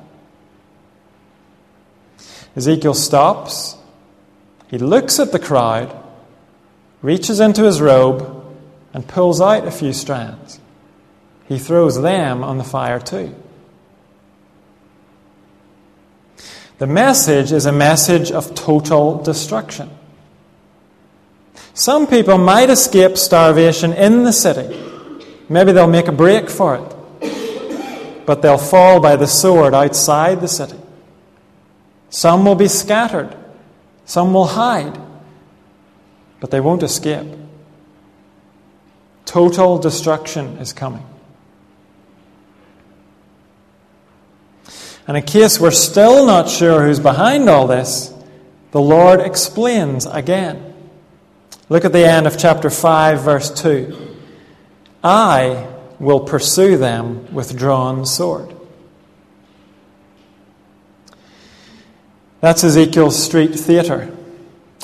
Ezekiel 2.56 2.94
stops. 2.94 3.78
He 4.68 4.78
looks 4.78 5.20
at 5.20 5.32
the 5.32 5.40
crowd, 5.40 5.96
reaches 7.02 7.40
into 7.40 7.64
his 7.64 7.82
robe, 7.82 8.44
and 8.94 9.08
pulls 9.08 9.42
out 9.42 9.68
a 9.68 9.72
few 9.72 9.94
strands. 9.94 10.60
He 11.48 11.60
throws 11.60 12.02
them 12.02 12.44
on 12.44 12.58
the 12.58 12.64
fire 12.64 13.00
too. 13.00 13.36
The 16.78 16.88
message 16.88 17.52
is 17.52 17.66
a 17.66 17.72
message 17.72 18.32
of 18.32 18.56
total 18.56 19.22
destruction. 19.22 19.90
Some 21.74 22.08
people 22.08 22.38
might 22.38 22.70
escape 22.70 23.18
starvation 23.18 23.94
in 23.94 24.24
the 24.24 24.34
city. 24.34 24.82
Maybe 25.50 25.72
they'll 25.72 25.88
make 25.88 26.08
a 26.08 26.14
break 26.14 26.50
for 26.50 26.76
it. 26.76 28.26
But 28.26 28.42
they'll 28.42 28.58
fall 28.58 29.00
by 29.00 29.16
the 29.16 29.28
sword 29.28 29.74
outside 29.74 30.42
the 30.42 30.48
city. 30.48 30.78
Some 32.16 32.46
will 32.46 32.56
be 32.56 32.70
scattered, 32.70 33.36
some 34.06 34.34
will 34.34 34.46
hide, 34.46 34.98
but 36.40 36.50
they 36.50 36.62
won't 36.62 36.82
escape. 36.82 37.28
Total 39.26 39.78
destruction 39.78 40.58
is 40.60 40.72
coming. 40.72 41.06
And 45.06 45.18
in 45.18 45.24
case 45.24 45.60
we're 45.60 45.72
still 45.72 46.26
not 46.26 46.48
sure 46.48 46.86
who's 46.86 47.02
behind 47.02 47.50
all 47.50 47.68
this, 47.68 48.14
the 48.72 48.80
Lord 48.80 49.20
explains 49.20 50.06
again. 50.06 50.74
Look 51.68 51.84
at 51.84 51.92
the 51.92 52.08
end 52.08 52.28
of 52.28 52.38
chapter 52.38 52.70
5, 52.70 53.24
verse 53.24 53.52
2. 53.62 54.16
I 55.04 55.68
will 56.00 56.22
pursue 56.22 56.78
them 56.78 57.34
with 57.34 57.58
drawn 57.58 58.06
sword. 58.06 58.55
That's 62.46 62.64
Ezekiel's 62.64 63.18
street 63.18 63.56
theatre 63.56 64.16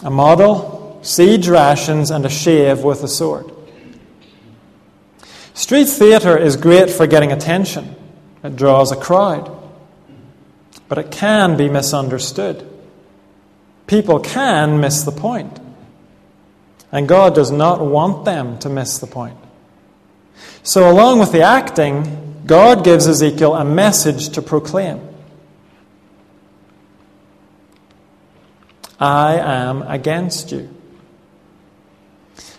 a 0.02 0.10
model, 0.10 1.00
siege 1.04 1.48
rations, 1.48 2.10
and 2.10 2.26
a 2.26 2.30
shave 2.30 2.84
with 2.84 3.04
a 3.04 3.08
sword. 3.08 3.52
Street 5.54 5.86
theatre 5.86 6.36
is 6.36 6.56
great 6.56 6.90
for 6.90 7.06
getting 7.06 7.32
attention, 7.32 7.96
it 8.44 8.56
draws 8.56 8.92
a 8.92 8.96
crowd. 8.96 9.56
But 10.90 10.98
it 10.98 11.12
can 11.12 11.56
be 11.56 11.70
misunderstood. 11.70 12.68
People 13.86 14.20
can 14.20 14.80
miss 14.80 15.04
the 15.04 15.12
point. 15.12 15.60
And 16.92 17.08
God 17.08 17.36
does 17.36 17.52
not 17.52 17.80
want 17.80 18.26
them 18.26 18.58
to 18.58 18.70
miss 18.70 18.98
the 18.98 19.06
point. 19.06 19.38
So, 20.64 20.90
along 20.90 21.20
with 21.20 21.32
the 21.32 21.44
acting, 21.44 22.42
God 22.48 22.84
gives 22.84 23.08
Ezekiel 23.08 23.54
a 23.54 23.64
message 23.64 24.30
to 24.30 24.42
proclaim. 24.42 25.11
I 29.02 29.38
am 29.38 29.82
against 29.82 30.52
you. 30.52 30.70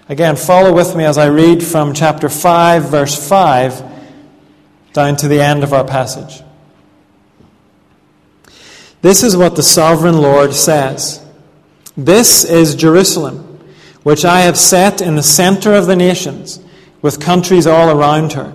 Again, 0.09 0.35
follow 0.35 0.75
with 0.75 0.97
me 0.97 1.05
as 1.05 1.17
I 1.17 1.27
read 1.27 1.63
from 1.63 1.95
chapter 1.95 2.29
5, 2.29 2.91
verse 2.91 3.29
5, 3.29 3.83
down 4.93 5.17
to 5.19 5.29
the 5.29 5.41
end 5.41 5.63
of 5.63 5.73
our 5.73 5.85
passage. 5.85 6.43
This 9.03 9.23
is 9.23 9.37
what 9.37 9.55
the 9.55 9.63
sovereign 9.63 10.19
Lord 10.19 10.53
says 10.53 11.25
This 11.97 12.45
is 12.45 12.75
Jerusalem, 12.75 13.61
which 14.03 14.25
I 14.25 14.41
have 14.41 14.59
set 14.59 15.01
in 15.01 15.15
the 15.15 15.23
center 15.23 15.73
of 15.73 15.87
the 15.87 15.97
nations, 15.97 16.59
with 17.03 17.21
countries 17.21 17.69
all 17.69 17.89
around 17.89 18.33
her. 18.33 18.53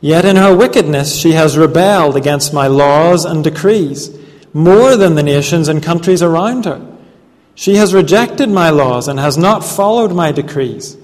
Yet 0.00 0.24
in 0.24 0.36
her 0.36 0.56
wickedness 0.56 1.16
she 1.16 1.32
has 1.32 1.58
rebelled 1.58 2.16
against 2.16 2.54
my 2.54 2.68
laws 2.68 3.24
and 3.24 3.42
decrees, 3.42 4.16
more 4.52 4.96
than 4.96 5.16
the 5.16 5.22
nations 5.24 5.66
and 5.66 5.82
countries 5.82 6.22
around 6.22 6.64
her. 6.64 6.91
She 7.54 7.76
has 7.76 7.94
rejected 7.94 8.48
my 8.48 8.70
laws 8.70 9.08
and 9.08 9.18
has 9.18 9.36
not 9.36 9.64
followed 9.64 10.12
my 10.12 10.32
decrees. 10.32 10.96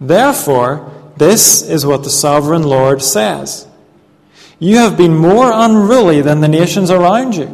Therefore, 0.00 0.90
this 1.16 1.62
is 1.62 1.86
what 1.86 2.04
the 2.04 2.10
sovereign 2.10 2.62
Lord 2.62 3.02
says 3.02 3.66
You 4.58 4.78
have 4.78 4.96
been 4.96 5.16
more 5.16 5.50
unruly 5.52 6.20
than 6.20 6.40
the 6.40 6.48
nations 6.48 6.90
around 6.90 7.36
you, 7.36 7.46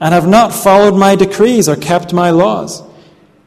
and 0.00 0.14
have 0.14 0.28
not 0.28 0.52
followed 0.52 0.96
my 0.96 1.16
decrees 1.16 1.68
or 1.68 1.76
kept 1.76 2.12
my 2.12 2.30
laws. 2.30 2.82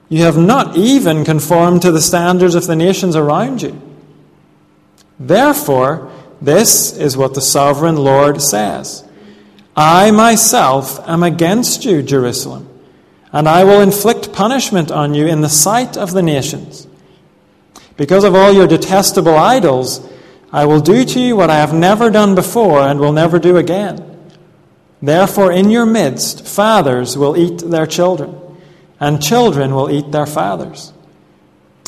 You 0.09 0.23
have 0.23 0.37
not 0.37 0.77
even 0.77 1.25
conformed 1.25 1.81
to 1.81 1.91
the 1.91 2.01
standards 2.01 2.55
of 2.55 2.67
the 2.67 2.75
nations 2.75 3.15
around 3.15 3.61
you. 3.61 3.81
Therefore, 5.19 6.11
this 6.41 6.95
is 6.95 7.17
what 7.17 7.33
the 7.33 7.41
sovereign 7.41 7.97
Lord 7.97 8.41
says 8.41 9.03
I 9.75 10.11
myself 10.11 10.99
am 11.07 11.23
against 11.23 11.85
you, 11.85 12.01
Jerusalem 12.01 12.69
and 13.35 13.49
I 13.49 13.65
will 13.65 13.81
inflict 13.81 14.31
punishment 14.31 14.91
on 14.91 15.13
you 15.13 15.27
in 15.27 15.41
the 15.41 15.49
sight 15.49 15.97
of 15.97 16.13
the 16.13 16.21
nations. 16.21 16.87
Because 17.97 18.23
of 18.23 18.33
all 18.33 18.53
your 18.53 18.65
detestable 18.65 19.35
idols, 19.35 20.07
I 20.53 20.63
will 20.63 20.79
do 20.79 21.03
to 21.03 21.19
you 21.19 21.35
what 21.35 21.49
I 21.49 21.57
have 21.57 21.73
never 21.73 22.09
done 22.09 22.33
before 22.33 22.79
and 22.79 22.97
will 22.97 23.11
never 23.11 23.37
do 23.37 23.57
again. 23.57 24.31
Therefore, 25.01 25.51
in 25.51 25.69
your 25.69 25.85
midst, 25.85 26.47
fathers 26.47 27.17
will 27.17 27.35
eat 27.35 27.57
their 27.57 27.85
children, 27.85 28.39
and 29.01 29.21
children 29.21 29.75
will 29.75 29.91
eat 29.91 30.13
their 30.13 30.25
fathers. 30.25 30.93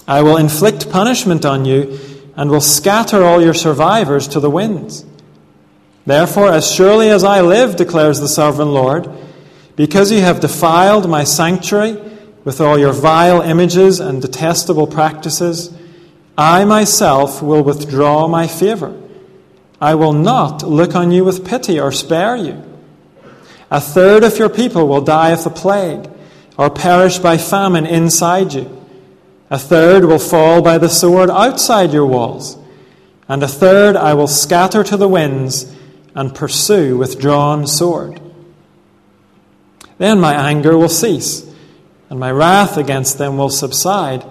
I 0.06 0.24
will 0.24 0.36
inflict 0.36 0.92
punishment 0.92 1.46
on 1.46 1.64
you 1.64 1.98
and 2.36 2.52
will 2.52 2.60
scatter 2.60 3.24
all 3.24 3.42
your 3.42 3.54
survivors 3.54 4.28
to 4.30 4.42
the 4.42 4.52
winds. 4.52 5.06
Therefore, 6.06 6.52
as 6.52 6.70
surely 6.70 7.10
as 7.10 7.24
I 7.24 7.40
live, 7.40 7.78
declares 7.78 8.20
the 8.20 8.28
sovereign 8.28 8.74
Lord, 8.74 9.10
because 9.78 10.12
you 10.12 10.22
have 10.22 10.40
defiled 10.40 11.08
my 11.08 11.24
sanctuary 11.24 11.96
with 12.44 12.60
all 12.60 12.80
your 12.80 12.94
vile 12.94 13.42
images 13.42 14.00
and 14.00 14.22
detestable 14.22 14.88
practices, 14.88 15.72
I 16.36 16.66
myself 16.66 17.42
will 17.44 17.64
withdraw 17.64 18.28
my 18.28 18.48
favor. 18.48 19.00
I 19.80 19.94
will 19.94 20.14
not 20.14 20.64
look 20.64 20.96
on 20.96 21.12
you 21.12 21.24
with 21.24 21.48
pity 21.48 21.80
or 21.80 21.92
spare 21.92 22.36
you. 22.36 22.64
A 23.70 23.80
third 23.80 24.24
of 24.24 24.40
your 24.40 24.50
people 24.50 24.88
will 24.88 25.02
die 25.02 25.30
of 25.30 25.44
the 25.44 25.52
plague 25.52 26.10
or 26.58 26.72
perish 26.72 27.20
by 27.20 27.38
famine 27.38 27.86
inside 27.86 28.54
you. 28.54 28.74
A 29.52 29.60
third 29.60 30.06
will 30.06 30.18
fall 30.18 30.64
by 30.64 30.80
the 30.80 30.90
sword 30.90 31.30
outside 31.30 31.94
your 31.94 32.08
walls. 32.08 32.58
And 33.30 33.44
a 33.44 33.48
third 33.48 33.96
I 33.96 34.16
will 34.16 34.28
scatter 34.28 34.84
to 34.86 34.98
the 34.98 35.08
winds 35.08 35.72
and 36.16 36.34
pursue 36.34 36.98
with 36.98 37.20
drawn 37.20 37.68
sword. 37.68 38.20
Then 39.98 40.20
my 40.20 40.34
anger 40.34 40.78
will 40.78 40.90
cease, 40.90 41.46
and 42.10 42.20
my 42.20 42.32
wrath 42.32 42.78
against 42.78 43.18
them 43.18 43.38
will 43.38 43.50
subside, 43.50 44.24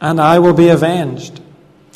and 0.00 0.20
I 0.20 0.38
will 0.38 0.52
be 0.52 0.68
avenged. 0.68 1.40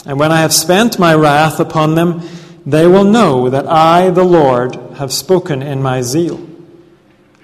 And 0.07 0.19
when 0.19 0.33
I 0.33 0.41
have 0.41 0.53
spent 0.53 0.99
my 0.99 1.15
wrath 1.15 1.61
upon 1.61 1.95
them, 1.95 2.23
they 2.65 2.87
will 2.87 3.05
know 3.05 3.51
that 3.51 3.67
I, 3.67 4.11
the 4.11 4.25
Lord, 4.25 4.77
have 4.97 5.13
spoken 5.13 5.63
in 5.63 5.83
my 5.83 6.03
zeal. 6.03 6.47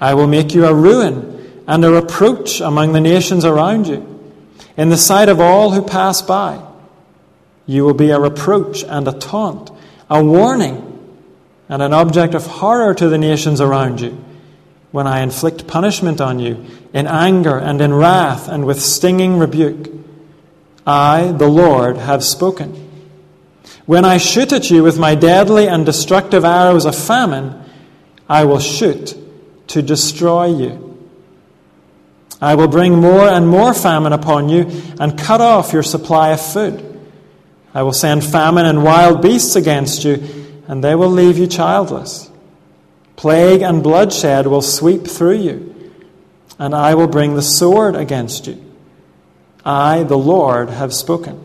I 0.00 0.14
will 0.14 0.26
make 0.26 0.54
you 0.54 0.66
a 0.66 0.74
ruin 0.74 1.64
and 1.66 1.84
a 1.84 1.90
reproach 1.90 2.60
among 2.60 2.92
the 2.92 3.00
nations 3.00 3.44
around 3.44 3.88
you, 3.88 4.04
in 4.76 4.88
the 4.88 4.96
sight 4.96 5.28
of 5.28 5.40
all 5.40 5.72
who 5.72 5.82
pass 5.82 6.22
by. 6.22 6.62
You 7.66 7.84
will 7.84 7.94
be 7.94 8.10
a 8.10 8.20
reproach 8.20 8.84
and 8.84 9.08
a 9.08 9.18
taunt, 9.18 9.70
a 10.08 10.22
warning, 10.22 10.92
and 11.68 11.82
an 11.82 11.92
object 11.92 12.34
of 12.34 12.46
horror 12.46 12.94
to 12.94 13.08
the 13.08 13.18
nations 13.18 13.60
around 13.60 14.00
you 14.00 14.22
when 14.92 15.06
I 15.06 15.20
inflict 15.20 15.66
punishment 15.66 16.20
on 16.20 16.38
you 16.38 16.64
in 16.92 17.06
anger 17.06 17.58
and 17.58 17.80
in 17.80 17.92
wrath 17.92 18.48
and 18.48 18.64
with 18.64 18.80
stinging 18.80 19.38
rebuke. 19.38 19.90
I, 20.86 21.32
the 21.32 21.48
Lord, 21.48 21.96
have 21.96 22.24
spoken. 22.24 22.84
When 23.86 24.04
I 24.04 24.18
shoot 24.18 24.52
at 24.52 24.70
you 24.70 24.82
with 24.82 24.98
my 24.98 25.14
deadly 25.14 25.68
and 25.68 25.84
destructive 25.84 26.44
arrows 26.44 26.84
of 26.84 26.96
famine, 26.96 27.62
I 28.28 28.44
will 28.44 28.60
shoot 28.60 29.16
to 29.68 29.82
destroy 29.82 30.46
you. 30.46 30.86
I 32.40 32.54
will 32.54 32.68
bring 32.68 32.98
more 32.98 33.28
and 33.28 33.48
more 33.48 33.72
famine 33.72 34.12
upon 34.12 34.48
you 34.48 34.66
and 35.00 35.18
cut 35.18 35.40
off 35.40 35.72
your 35.72 35.82
supply 35.82 36.30
of 36.30 36.40
food. 36.40 36.82
I 37.72 37.82
will 37.82 37.92
send 37.92 38.24
famine 38.24 38.66
and 38.66 38.84
wild 38.84 39.22
beasts 39.22 39.56
against 39.56 40.04
you, 40.04 40.22
and 40.68 40.82
they 40.82 40.94
will 40.94 41.10
leave 41.10 41.38
you 41.38 41.46
childless. 41.46 42.30
Plague 43.16 43.62
and 43.62 43.82
bloodshed 43.82 44.46
will 44.46 44.62
sweep 44.62 45.06
through 45.06 45.38
you, 45.38 45.92
and 46.58 46.74
I 46.74 46.94
will 46.94 47.08
bring 47.08 47.34
the 47.34 47.42
sword 47.42 47.96
against 47.96 48.46
you. 48.46 48.62
I, 49.64 50.04
the 50.04 50.18
Lord, 50.18 50.70
have 50.70 50.94
spoken. 50.94 51.42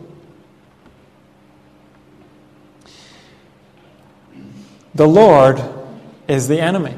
The 4.94 5.08
Lord 5.08 5.62
is 6.28 6.48
the 6.48 6.60
enemy. 6.60 6.94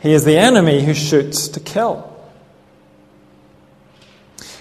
He 0.00 0.12
is 0.12 0.24
the 0.24 0.36
enemy 0.36 0.84
who 0.84 0.92
shoots 0.92 1.46
to 1.48 1.60
kill. 1.60 2.08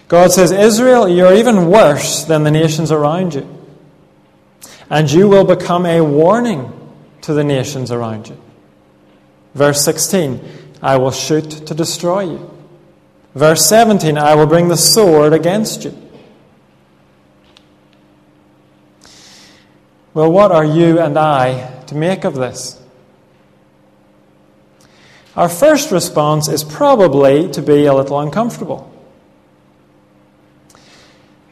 God 0.07 0.31
says, 0.31 0.51
Israel, 0.51 1.07
you're 1.07 1.33
even 1.33 1.67
worse 1.67 2.25
than 2.25 2.43
the 2.43 2.51
nations 2.51 2.91
around 2.91 3.33
you. 3.33 3.47
And 4.89 5.09
you 5.09 5.27
will 5.27 5.45
become 5.45 5.85
a 5.85 6.01
warning 6.01 6.71
to 7.21 7.33
the 7.33 7.43
nations 7.43 7.91
around 7.91 8.27
you. 8.27 8.37
Verse 9.53 9.83
16, 9.83 10.41
I 10.81 10.97
will 10.97 11.11
shoot 11.11 11.49
to 11.67 11.73
destroy 11.73 12.21
you. 12.21 12.51
Verse 13.35 13.65
17, 13.65 14.17
I 14.17 14.35
will 14.35 14.47
bring 14.47 14.67
the 14.67 14.77
sword 14.77 15.33
against 15.33 15.83
you. 15.83 15.97
Well, 20.13 20.31
what 20.31 20.51
are 20.51 20.65
you 20.65 20.99
and 20.99 21.17
I 21.17 21.83
to 21.87 21.95
make 21.95 22.25
of 22.25 22.35
this? 22.35 22.81
Our 25.35 25.47
first 25.47 25.91
response 25.91 26.49
is 26.49 26.65
probably 26.65 27.49
to 27.51 27.61
be 27.61 27.85
a 27.85 27.93
little 27.93 28.19
uncomfortable. 28.19 28.91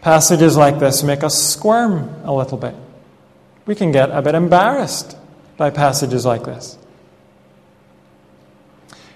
Passages 0.01 0.57
like 0.57 0.79
this 0.79 1.03
make 1.03 1.23
us 1.23 1.41
squirm 1.41 2.13
a 2.23 2.33
little 2.33 2.57
bit. 2.57 2.75
We 3.65 3.75
can 3.75 3.91
get 3.91 4.09
a 4.11 4.21
bit 4.21 4.35
embarrassed 4.35 5.15
by 5.55 5.69
passages 5.69 6.25
like 6.25 6.43
this. 6.43 6.78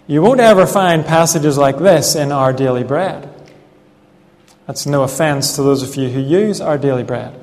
You 0.05 0.21
won't 0.21 0.41
ever 0.41 0.65
find 0.65 1.05
passages 1.05 1.57
like 1.57 1.77
this 1.77 2.15
in 2.15 2.31
Our 2.31 2.51
Daily 2.51 2.83
Bread. 2.83 3.29
That's 4.67 4.85
no 4.85 5.03
offense 5.03 5.55
to 5.55 5.63
those 5.63 5.83
of 5.83 5.95
you 5.95 6.09
who 6.09 6.19
use 6.19 6.59
Our 6.59 6.77
Daily 6.77 7.03
Bread. 7.03 7.39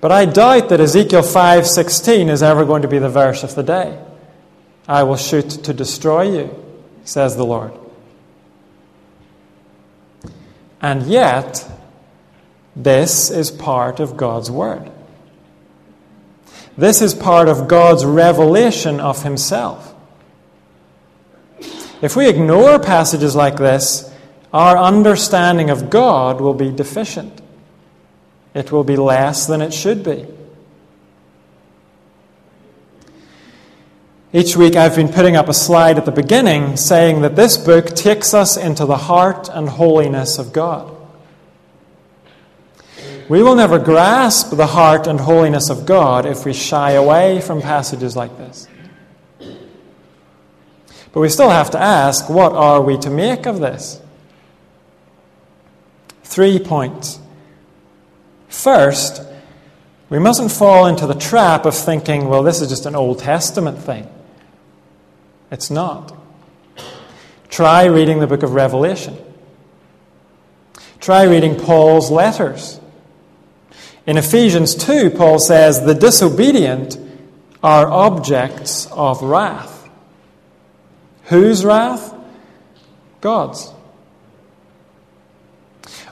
But 0.00 0.12
I 0.12 0.24
doubt 0.24 0.68
that 0.70 0.80
Ezekiel 0.80 1.22
5:16 1.22 2.28
is 2.28 2.42
ever 2.42 2.64
going 2.64 2.82
to 2.82 2.88
be 2.88 2.98
the 2.98 3.08
verse 3.08 3.42
of 3.42 3.54
the 3.54 3.62
day. 3.62 3.98
I 4.88 5.02
will 5.02 5.16
shoot 5.16 5.50
to 5.50 5.74
destroy 5.74 6.22
you, 6.22 6.64
says 7.04 7.36
the 7.36 7.44
Lord. 7.44 7.72
And 10.80 11.02
yet, 11.02 11.68
this 12.74 13.30
is 13.30 13.50
part 13.50 14.00
of 14.00 14.16
God's 14.16 14.50
word. 14.50 14.90
This 16.78 17.02
is 17.02 17.14
part 17.14 17.48
of 17.48 17.68
God's 17.68 18.04
revelation 18.04 19.00
of 19.00 19.22
himself. 19.22 19.89
If 22.02 22.16
we 22.16 22.28
ignore 22.28 22.78
passages 22.78 23.36
like 23.36 23.56
this, 23.56 24.10
our 24.52 24.76
understanding 24.76 25.70
of 25.70 25.90
God 25.90 26.40
will 26.40 26.54
be 26.54 26.70
deficient. 26.70 27.40
it 28.52 28.72
will 28.72 28.82
be 28.82 28.96
less 28.96 29.46
than 29.46 29.62
it 29.62 29.72
should 29.72 30.02
be. 30.02 30.26
Each 34.32 34.56
week 34.56 34.76
I've 34.76 34.96
been 34.96 35.08
putting 35.08 35.36
up 35.36 35.48
a 35.48 35.54
slide 35.54 35.98
at 35.98 36.04
the 36.04 36.12
beginning 36.12 36.76
saying 36.76 37.22
that 37.22 37.36
this 37.36 37.56
book 37.56 37.94
takes 37.94 38.32
us 38.34 38.56
into 38.56 38.86
the 38.86 38.96
heart 38.96 39.48
and 39.48 39.68
holiness 39.68 40.38
of 40.38 40.52
God. 40.52 40.96
We 43.28 43.42
will 43.42 43.54
never 43.54 43.78
grasp 43.78 44.56
the 44.56 44.66
heart 44.66 45.06
and 45.06 45.20
holiness 45.20 45.70
of 45.70 45.86
God 45.86 46.26
if 46.26 46.44
we 46.44 46.52
shy 46.52 46.92
away 46.92 47.40
from 47.40 47.60
passages 47.60 48.16
like 48.16 48.36
this. 48.36 48.66
But 51.12 51.20
we 51.20 51.28
still 51.28 51.50
have 51.50 51.70
to 51.72 51.80
ask 51.80 52.28
what 52.28 52.52
are 52.52 52.80
we 52.80 52.96
to 52.98 53.10
make 53.10 53.46
of 53.46 53.60
this? 53.60 54.00
Three 56.22 56.58
points. 56.58 57.18
First, 58.48 59.22
we 60.08 60.18
mustn't 60.18 60.52
fall 60.52 60.86
into 60.86 61.06
the 61.06 61.14
trap 61.14 61.64
of 61.66 61.74
thinking, 61.74 62.28
well, 62.28 62.42
this 62.42 62.60
is 62.60 62.68
just 62.68 62.86
an 62.86 62.94
Old 62.94 63.20
Testament 63.20 63.78
thing. 63.78 64.08
It's 65.50 65.70
not. 65.70 66.16
Try 67.48 67.84
reading 67.86 68.20
the 68.20 68.26
book 68.26 68.42
of 68.42 68.54
Revelation. 68.54 69.16
Try 71.00 71.24
reading 71.24 71.56
Paul's 71.56 72.10
letters. 72.10 72.80
In 74.06 74.16
Ephesians 74.16 74.74
2, 74.74 75.10
Paul 75.10 75.38
says, 75.38 75.84
The 75.84 75.94
disobedient 75.94 76.98
are 77.62 77.88
objects 77.88 78.86
of 78.92 79.22
wrath. 79.22 79.69
Whose 81.30 81.64
wrath? 81.64 82.12
God's. 83.20 83.72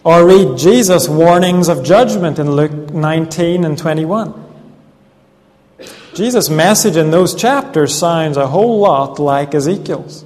Or 0.04 0.24
read 0.24 0.56
Jesus' 0.56 1.08
warnings 1.08 1.68
of 1.68 1.84
judgment 1.84 2.38
in 2.38 2.52
Luke 2.52 2.70
19 2.94 3.64
and 3.64 3.76
21. 3.76 4.44
Jesus' 6.14 6.48
message 6.48 6.96
in 6.96 7.10
those 7.10 7.34
chapters 7.34 7.96
sounds 7.96 8.36
a 8.36 8.46
whole 8.46 8.78
lot 8.78 9.18
like 9.18 9.56
Ezekiel's. 9.56 10.24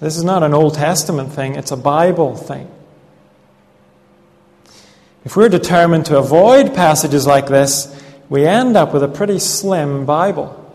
This 0.00 0.16
is 0.16 0.24
not 0.24 0.42
an 0.42 0.54
Old 0.54 0.74
Testament 0.74 1.32
thing, 1.32 1.56
it's 1.56 1.72
a 1.72 1.76
Bible 1.76 2.36
thing. 2.36 2.70
If 5.26 5.36
we're 5.36 5.50
determined 5.50 6.06
to 6.06 6.16
avoid 6.16 6.74
passages 6.74 7.26
like 7.26 7.48
this, 7.48 8.02
we 8.30 8.46
end 8.46 8.78
up 8.78 8.94
with 8.94 9.02
a 9.02 9.08
pretty 9.08 9.40
slim 9.40 10.06
Bible. 10.06 10.65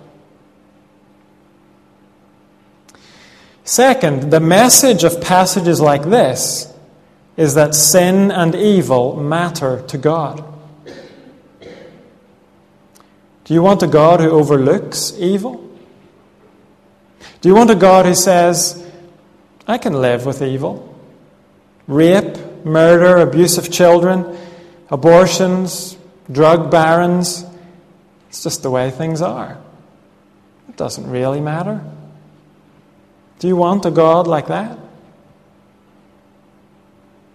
Second, 3.72 4.32
the 4.32 4.42
message 4.42 5.06
of 5.06 5.22
passages 5.22 5.80
like 5.80 6.04
this 6.04 6.68
is 7.38 7.54
that 7.54 7.74
sin 7.74 8.30
and 8.30 8.54
evil 8.54 9.16
matter 9.16 9.82
to 9.84 9.98
God. 9.98 10.44
Do 13.46 13.54
you 13.54 13.62
want 13.62 13.82
a 13.82 13.88
God 13.88 14.20
who 14.20 14.30
overlooks 14.30 15.14
evil? 15.18 15.66
Do 17.40 17.48
you 17.48 17.56
want 17.56 17.70
a 17.70 17.76
God 17.76 18.06
who 18.06 18.14
says, 18.14 18.86
I 19.66 19.78
can 19.78 19.94
live 19.94 20.26
with 20.26 20.42
evil? 20.42 20.94
Rape, 21.88 22.66
murder, 22.66 23.20
abuse 23.20 23.58
of 23.58 23.72
children, 23.72 24.38
abortions, 24.90 25.96
drug 26.30 26.70
barons. 26.70 27.46
It's 28.28 28.44
just 28.44 28.64
the 28.64 28.70
way 28.70 28.92
things 28.92 29.22
are. 29.22 29.58
It 30.68 30.76
doesn't 30.76 31.10
really 31.10 31.40
matter. 31.40 31.82
Do 33.42 33.48
you 33.48 33.56
want 33.56 33.88
a 33.88 33.92
God 33.92 34.28
like 34.28 34.50
that? 34.50 34.78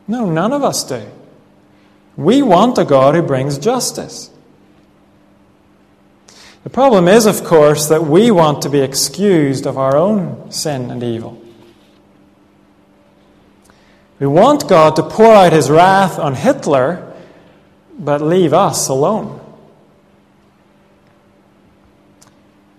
No, 0.07 0.31
none 0.31 0.53
of 0.53 0.63
us 0.63 0.85
do. 0.85 1.05
We 2.17 2.43
want 2.43 2.79
a 2.79 2.85
God 2.85 3.17
who 3.17 3.23
brings 3.23 3.59
justice. 3.59 4.31
The 6.63 6.71
problem 6.71 7.09
is, 7.09 7.27
of 7.27 7.43
course, 7.43 7.89
that 7.89 8.05
we 8.05 8.31
want 8.31 8.63
to 8.63 8.69
be 8.69 8.83
excused 8.83 9.67
of 9.67 9.77
our 9.77 9.97
own 9.97 10.53
sin 10.53 10.93
and 10.93 11.03
evil. 11.03 11.43
We 14.21 14.29
want 14.29 14.69
God 14.69 14.95
to 14.95 15.03
pour 15.03 15.35
out 15.35 15.53
his 15.53 15.69
wrath 15.69 16.21
on 16.21 16.37
Hitler, 16.37 17.15
but 17.99 18.23
leave 18.23 18.53
us 18.53 18.87
alone. 18.87 19.41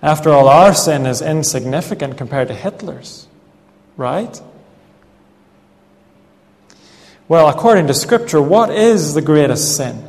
After 0.01 0.31
all, 0.31 0.47
our 0.47 0.73
sin 0.73 1.05
is 1.05 1.21
insignificant 1.21 2.17
compared 2.17 2.49
to 2.49 2.53
Hitler's, 2.53 3.27
right? 3.95 4.39
Well, 7.27 7.49
according 7.49 7.87
to 7.87 7.93
Scripture, 7.93 8.41
what 8.41 8.69
is 8.69 9.13
the 9.13 9.21
greatest 9.21 9.75
sin? 9.75 10.03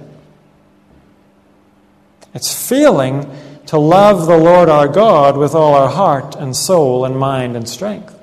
It's 2.34 2.68
feeling 2.68 3.28
to 3.66 3.78
love 3.78 4.26
the 4.26 4.36
Lord 4.36 4.68
our 4.68 4.88
God 4.88 5.36
with 5.36 5.54
all 5.54 5.74
our 5.74 5.88
heart 5.88 6.36
and 6.36 6.54
soul 6.54 7.04
and 7.04 7.18
mind 7.18 7.56
and 7.56 7.68
strength. 7.68 8.14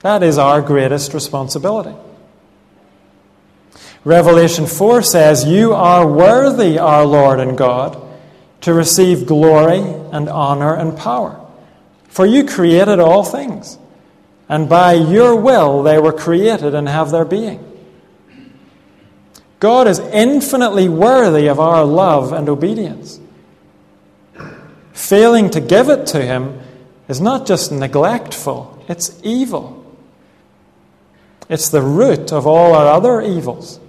That 0.00 0.22
is 0.22 0.38
our 0.38 0.62
greatest 0.62 1.12
responsibility. 1.14 1.94
Revelation 4.04 4.66
4 4.66 5.02
says, 5.02 5.44
You 5.44 5.74
are 5.74 6.06
worthy, 6.06 6.78
our 6.78 7.04
Lord 7.04 7.40
and 7.40 7.58
God, 7.58 8.00
to 8.62 8.74
receive 8.74 9.26
glory 9.26 9.80
and 10.12 10.28
honor 10.28 10.74
and 10.74 10.96
power. 10.96 11.40
For 12.08 12.26
you 12.26 12.44
created 12.44 12.98
all 12.98 13.22
things, 13.22 13.78
and 14.48 14.68
by 14.68 14.94
your 14.94 15.36
will 15.36 15.82
they 15.82 15.98
were 15.98 16.12
created 16.12 16.74
and 16.74 16.88
have 16.88 17.10
their 17.10 17.24
being. 17.24 17.64
God 19.60 19.88
is 19.88 19.98
infinitely 19.98 20.88
worthy 20.88 21.48
of 21.48 21.58
our 21.58 21.84
love 21.84 22.32
and 22.32 22.48
obedience. 22.48 23.20
Failing 24.92 25.50
to 25.50 25.60
give 25.60 25.88
it 25.88 26.06
to 26.08 26.22
Him 26.22 26.60
is 27.08 27.20
not 27.20 27.46
just 27.46 27.72
neglectful, 27.72 28.84
it's 28.88 29.20
evil. 29.22 29.74
It's 31.48 31.68
the 31.70 31.82
root 31.82 32.32
of 32.32 32.46
all 32.46 32.74
our 32.74 32.86
other 32.86 33.22
evils. 33.22 33.80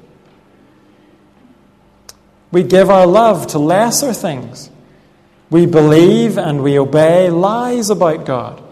We 2.52 2.64
give 2.64 2.90
our 2.90 3.06
love 3.06 3.48
to 3.48 3.60
lesser 3.60 4.14
things. 4.14 4.70
We 5.50 5.66
believe 5.66 6.38
and 6.38 6.64
we 6.64 6.78
obey 6.78 7.30
lies 7.30 7.90
about 7.90 8.26
God. 8.26 8.64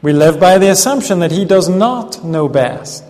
We 0.00 0.12
live 0.12 0.40
by 0.40 0.58
the 0.58 0.70
assumption 0.70 1.20
that 1.20 1.30
He 1.30 1.44
does 1.44 1.68
not 1.68 2.24
know 2.24 2.48
best, 2.48 3.04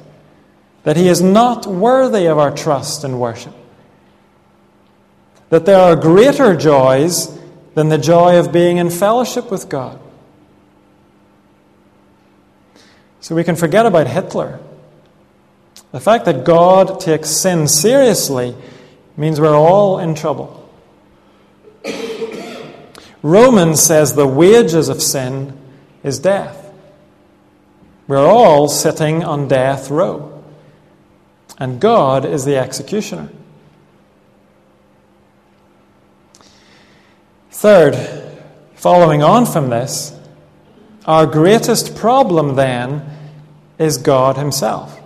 that 0.83 0.97
He 0.97 1.09
is 1.09 1.23
not 1.23 1.67
worthy 1.67 2.27
of 2.27 2.39
our 2.39 2.51
trust 2.51 3.05
and 3.05 3.19
worship 3.19 3.55
that 5.53 5.67
there 5.67 5.79
are 5.79 5.95
greater 5.95 6.57
joys 6.57 7.39
than 7.75 7.91
the 7.91 7.99
joy 7.99 8.39
of 8.39 8.51
being 8.53 8.79
in 8.79 8.89
fellowship 8.89 9.51
with 9.51 9.69
God. 9.69 10.01
So 13.21 13.35
we 13.35 13.45
can 13.45 13.57
forget 13.57 13.85
about 13.85 14.07
Hitler. 14.07 14.61
The 15.93 16.01
fact 16.01 16.25
that 16.25 16.45
God 16.45 17.01
takes 17.01 17.29
sin 17.29 17.69
seriously 17.69 18.57
means 19.17 19.39
we're 19.39 19.55
all 19.55 19.99
in 19.99 20.15
trouble. 20.15 20.59
Romans 23.23 23.81
says 23.81 24.15
the 24.15 24.27
wages 24.27 24.89
of 24.89 25.03
sin 25.03 25.57
is 26.03 26.19
death. 26.19 26.73
We're 28.09 28.27
all 28.27 28.69
sitting 28.69 29.23
on 29.23 29.49
death 29.49 29.91
row. 29.91 30.43
And 31.59 31.79
God 31.79 32.25
is 32.25 32.45
the 32.45 32.57
executioner. 32.57 33.29
Third, 37.51 37.95
following 38.75 39.23
on 39.23 39.47
from 39.47 39.69
this, 39.69 40.19
our 41.07 41.27
greatest 41.27 41.95
problem 41.95 42.57
then 42.57 43.09
is 43.79 43.99
God 43.99 44.37
Himself. 44.37 45.02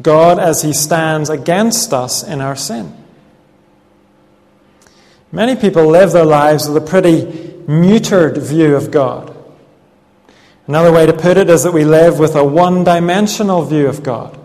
God 0.00 0.38
as 0.38 0.62
He 0.62 0.72
stands 0.72 1.30
against 1.30 1.92
us 1.92 2.22
in 2.22 2.40
our 2.40 2.56
sin. 2.56 2.94
Many 5.32 5.56
people 5.56 5.86
live 5.86 6.12
their 6.12 6.24
lives 6.24 6.68
with 6.68 6.82
a 6.82 6.86
pretty 6.86 7.22
neutered 7.66 8.38
view 8.38 8.76
of 8.76 8.90
God. 8.90 9.36
Another 10.66 10.92
way 10.92 11.06
to 11.06 11.12
put 11.12 11.36
it 11.36 11.48
is 11.48 11.62
that 11.62 11.72
we 11.72 11.84
live 11.84 12.18
with 12.18 12.34
a 12.34 12.44
one 12.44 12.84
dimensional 12.84 13.62
view 13.64 13.86
of 13.86 14.02
God. 14.02 14.38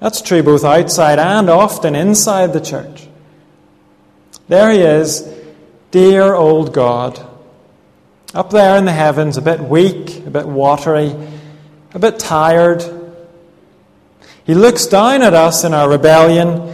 That's 0.00 0.22
true 0.22 0.42
both 0.42 0.64
outside 0.64 1.18
and 1.18 1.48
often 1.48 1.94
inside 1.94 2.52
the 2.52 2.60
church. 2.60 3.08
There 4.48 4.70
he 4.70 4.80
is, 4.80 5.26
dear 5.90 6.34
old 6.34 6.74
God, 6.74 7.24
up 8.34 8.50
there 8.50 8.76
in 8.76 8.84
the 8.84 8.92
heavens, 8.92 9.36
a 9.36 9.42
bit 9.42 9.60
weak, 9.60 10.26
a 10.26 10.30
bit 10.30 10.46
watery, 10.46 11.14
a 11.94 11.98
bit 11.98 12.18
tired. 12.18 12.82
He 14.44 14.54
looks 14.54 14.86
down 14.86 15.22
at 15.22 15.34
us 15.34 15.64
in 15.64 15.72
our 15.72 15.88
rebellion 15.88 16.72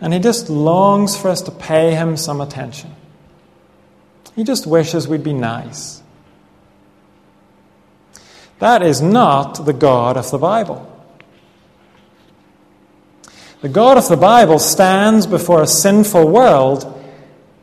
and 0.00 0.12
he 0.12 0.18
just 0.18 0.50
longs 0.50 1.16
for 1.16 1.28
us 1.28 1.42
to 1.42 1.50
pay 1.50 1.94
him 1.94 2.16
some 2.16 2.40
attention. 2.40 2.94
He 4.34 4.44
just 4.44 4.66
wishes 4.66 5.06
we'd 5.06 5.22
be 5.22 5.34
nice. 5.34 6.02
That 8.58 8.82
is 8.82 9.02
not 9.02 9.66
the 9.66 9.72
God 9.72 10.16
of 10.16 10.30
the 10.30 10.38
Bible. 10.38 10.88
The 13.60 13.68
God 13.68 13.96
of 13.96 14.08
the 14.08 14.16
Bible 14.16 14.58
stands 14.58 15.26
before 15.26 15.62
a 15.62 15.68
sinful 15.68 16.28
world, 16.28 17.00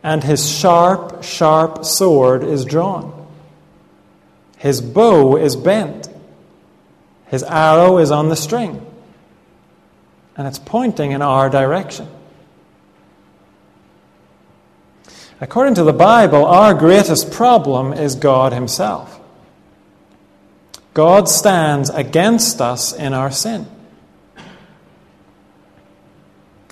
and 0.02 0.24
his 0.24 0.50
sharp, 0.50 1.24
sharp 1.24 1.84
sword 1.84 2.44
is 2.44 2.64
drawn. 2.64 3.28
His 4.58 4.82
bow 4.82 5.36
is 5.36 5.58
bent. 5.58 6.08
His 7.28 7.44
arrow 7.44 7.98
is 7.98 8.12
on 8.12 8.30
the 8.30 8.36
string. 8.38 8.86
And 10.40 10.48
it's 10.48 10.58
pointing 10.58 11.12
in 11.12 11.22
our 11.22 11.50
direction. 11.50 12.08
According 15.42 15.76
to 15.76 15.84
the 15.84 15.92
Bible, 15.92 16.46
our 16.46 16.74
greatest 16.74 17.30
problem 17.34 17.92
is 17.92 18.16
God 18.16 18.54
Himself. 18.54 19.20
God 20.94 21.28
stands 21.28 21.90
against 21.90 22.62
us 22.62 22.94
in 22.94 23.14
our 23.14 23.32
sin. 23.32 23.68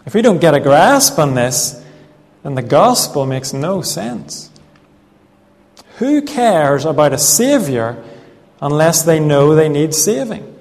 If 0.05 0.13
we 0.13 0.21
don't 0.21 0.39
get 0.39 0.53
a 0.53 0.61
grasp 0.61 1.19
on 1.19 1.35
this, 1.35 1.83
then 2.43 2.55
the 2.55 2.61
gospel 2.61 3.25
makes 3.25 3.51
no 3.51 3.81
sense. 3.81 4.49
Who 5.97 6.21
cares 6.21 6.85
about 6.85 7.11
a 7.11 7.17
Savior 7.17 8.01
unless 8.61 9.03
they 9.03 9.19
know 9.19 9.55
they 9.55 9.67
need 9.67 9.93
saving? 9.93 10.56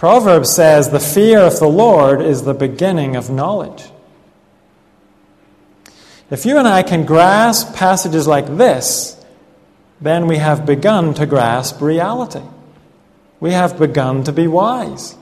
Proverbs 0.00 0.48
says, 0.48 0.88
The 0.88 0.98
fear 0.98 1.40
of 1.40 1.58
the 1.58 1.68
Lord 1.68 2.22
is 2.22 2.44
the 2.44 2.54
beginning 2.54 3.16
of 3.16 3.28
knowledge. 3.28 3.84
If 6.30 6.46
you 6.46 6.56
and 6.56 6.66
I 6.66 6.82
can 6.82 7.04
grasp 7.04 7.74
passages 7.74 8.26
like 8.26 8.46
this, 8.56 9.22
then 10.00 10.26
we 10.26 10.38
have 10.38 10.64
begun 10.64 11.12
to 11.12 11.26
grasp 11.26 11.82
reality. 11.82 12.40
We 13.40 13.50
have 13.50 13.78
begun 13.78 14.24
to 14.24 14.32
be 14.32 14.46
wise. 14.46 15.16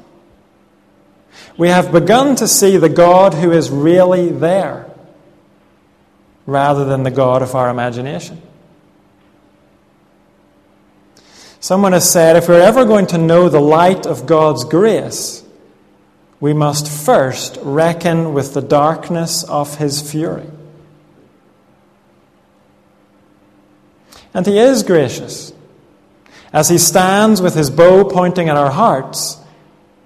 We 1.57 1.71
have 1.71 1.91
begun 1.91 2.37
to 2.37 2.47
see 2.47 2.77
the 2.77 2.89
God 2.89 3.35
who 3.35 3.51
is 3.51 3.71
really 3.71 4.29
there 4.29 4.89
rather 6.47 6.85
than 6.85 7.03
the 7.03 7.11
God 7.11 7.43
of 7.43 7.57
our 7.57 7.69
imagination. 7.69 8.41
Someone 11.61 11.93
has 11.93 12.11
said 12.11 12.37
if 12.37 12.49
we're 12.49 12.61
ever 12.61 12.85
going 12.85 13.07
to 13.09 13.19
know 13.19 13.49
the 13.49 13.61
light 13.61 14.07
of 14.07 14.27
God's 14.27 14.65
grace, 14.65 15.45
we 16.41 16.53
must 16.53 16.89
first 16.89 17.59
reckon 17.63 18.33
with 18.33 18.55
the 18.55 18.63
darkness 18.63 19.43
of 19.45 19.79
his 19.79 20.01
fury. 20.01 20.49
And 24.33 24.47
he 24.47 24.59
is 24.59 24.85
gracious. 24.85 25.53
As 26.53 26.69
he 26.69 26.79
stands 26.79 27.43
with 27.43 27.55
his 27.55 27.71
bow 27.71 28.05
pointing 28.05 28.49
at 28.49 28.57
our 28.57 28.71
hearts, 28.71 29.39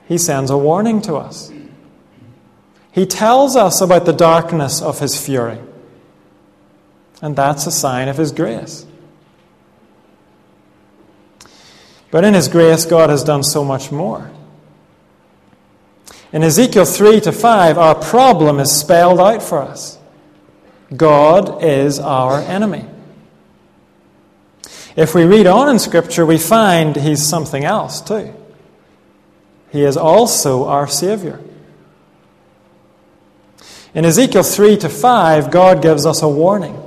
he 0.09 0.17
sends 0.17 0.51
a 0.51 0.57
warning 0.57 1.03
to 1.03 1.17
us. 1.17 1.53
He 2.93 3.07
tells 3.07 3.57
us 3.57 3.81
about 3.81 4.07
the 4.07 4.13
darkness 4.13 4.81
of 4.81 5.01
his 5.01 5.23
fury. 5.23 5.59
And 7.21 7.37
that's 7.37 7.67
a 7.67 7.71
sign 7.71 8.09
of 8.09 8.17
his 8.17 8.33
grace. 8.33 8.87
But 12.13 12.25
in 12.25 12.35
his 12.35 12.47
grace, 12.47 12.85
God 12.85 13.09
has 13.09 13.25
done 13.25 13.43
so 13.43 13.65
much 13.65 13.91
more. 13.91 14.31
In 16.31 16.43
Ezekiel 16.43 16.85
3 16.85 17.21
to 17.23 17.33
5, 17.33 17.79
our 17.79 17.95
problem 17.95 18.61
is 18.61 18.71
spelled 18.71 19.19
out 19.19 19.43
for 19.43 19.63
us 19.63 19.99
God 20.95 21.65
is 21.65 21.99
our 21.99 22.39
enemy. 22.41 22.85
If 24.95 25.15
we 25.15 25.25
read 25.25 25.47
on 25.47 25.71
in 25.71 25.79
Scripture, 25.79 26.27
we 26.27 26.37
find 26.37 26.97
he's 26.97 27.27
something 27.27 27.65
else 27.65 28.03
too. 28.03 28.35
He 29.71 29.83
is 29.83 29.97
also 29.97 30.67
our 30.67 30.87
Savior. 30.87 31.41
In 33.95 34.05
Ezekiel 34.05 34.43
3 34.43 34.77
to 34.79 34.91
5, 34.91 35.51
God 35.51 35.81
gives 35.81 36.05
us 36.05 36.21
a 36.21 36.29
warning. 36.29 36.79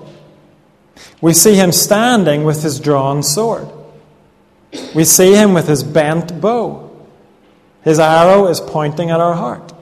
We 1.19 1.33
see 1.33 1.55
him 1.55 1.71
standing 1.71 2.43
with 2.43 2.61
his 2.61 2.79
drawn 2.79 3.23
sword. 3.23 3.67
We 4.93 5.03
see 5.03 5.33
him 5.33 5.53
with 5.53 5.67
his 5.67 5.83
bent 5.83 6.39
bow. 6.41 6.91
His 7.83 7.99
arrow 7.99 8.47
is 8.47 8.59
pointing 8.59 9.11
at 9.11 9.19
our 9.19 9.35
heart. 9.35 9.73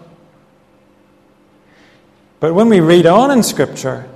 But 2.40 2.54
when 2.54 2.68
we 2.68 2.80
read 2.80 3.06
on 3.06 3.32
in 3.32 3.44
Scripture, 3.44 4.10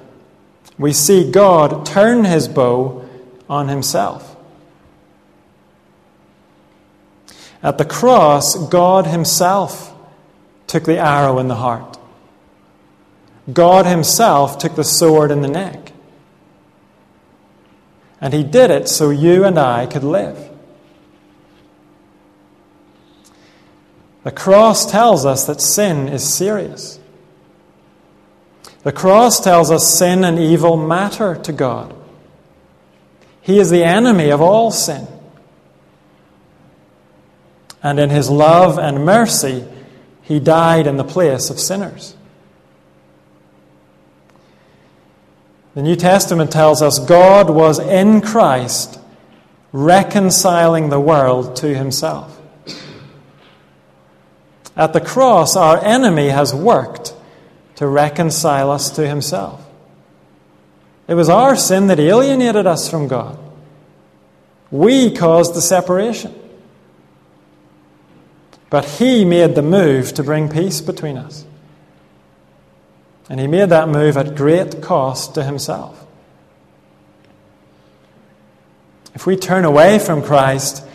we 0.78 0.92
see 0.92 1.32
God 1.32 1.86
turn 1.86 2.26
his 2.26 2.48
bow 2.48 3.08
on 3.50 3.70
himself. 3.70 4.38
At 7.64 7.78
the 7.78 7.86
cross, 7.86 8.56
God 8.70 9.08
Himself 9.08 9.94
took 10.68 10.84
the 10.84 11.00
arrow 11.00 11.40
in 11.40 11.48
the 11.48 11.56
heart. 11.56 11.98
God 13.52 13.86
Himself 13.86 14.58
took 14.58 14.76
the 14.76 14.84
sword 14.84 15.32
in 15.32 15.42
the 15.42 15.48
neck. 15.48 15.92
And 18.22 18.34
He 18.34 18.44
did 18.44 18.70
it 18.70 18.88
so 18.88 19.10
you 19.10 19.44
and 19.44 19.58
I 19.58 19.86
could 19.86 20.04
live. 20.04 20.50
The 24.28 24.34
cross 24.34 24.92
tells 24.92 25.26
us 25.26 25.48
that 25.48 25.62
sin 25.62 26.10
is 26.10 26.28
serious. 26.28 27.00
The 28.84 28.92
cross 28.92 29.40
tells 29.40 29.72
us 29.72 29.88
sin 29.88 30.26
and 30.26 30.38
evil 30.38 30.76
matter 30.76 31.38
to 31.38 31.54
God. 31.54 31.96
He 33.40 33.58
is 33.58 33.70
the 33.70 33.86
enemy 33.86 34.30
of 34.30 34.42
all 34.42 34.70
sin 34.70 35.08
and 37.82 38.02
in 38.02 38.10
his 38.10 38.30
love 38.30 38.78
and 38.78 39.06
mercy, 39.06 39.66
he 40.22 40.42
died 40.42 40.88
in 40.88 40.98
the 40.98 41.06
place 41.06 41.50
of 41.50 41.58
sinners. 41.58 42.18
The 45.74 45.84
New 45.84 45.96
Testament 45.96 46.52
tells 46.52 46.82
us 46.82 47.00
God 47.00 47.50
was 47.50 47.80
in 47.80 48.20
Christ 48.20 49.00
reconciling 49.72 50.90
the 50.90 51.00
world 51.00 51.56
to 51.58 51.74
himself. 51.74 52.37
At 54.78 54.94
the 54.94 55.02
cross, 55.02 55.56
our 55.56 55.84
enemy 55.84 56.30
has 56.30 56.54
worked 56.54 57.14
to 57.76 57.88
reconcile 57.88 58.70
us 58.70 58.92
to 58.92 59.08
himself. 59.08 59.68
It 61.08 61.16
was 61.16 61.30
our 61.30 61.56
sin 61.56 61.88
that 61.88 62.00
alienated 62.00 62.68
us 62.68 62.90
from 62.90 63.08
God. 63.08 63.40
We 64.70 65.12
caused 65.16 65.56
the 65.56 65.62
separation. 65.62 66.34
But 68.70 68.86
he 68.86 69.26
made 69.26 69.56
the 69.56 69.62
move 69.62 70.14
to 70.14 70.24
bring 70.24 70.50
peace 70.50 70.82
between 70.82 71.18
us. 71.18 71.46
And 73.30 73.40
he 73.40 73.48
made 73.48 73.70
that 73.70 73.90
move 73.90 74.16
at 74.16 74.36
great 74.36 74.82
cost 74.82 75.36
to 75.36 75.44
himself. 75.44 76.06
If 79.16 79.26
we 79.26 79.38
turn 79.38 79.66
away 79.66 79.98
from 79.98 80.22
Christ, 80.22 80.86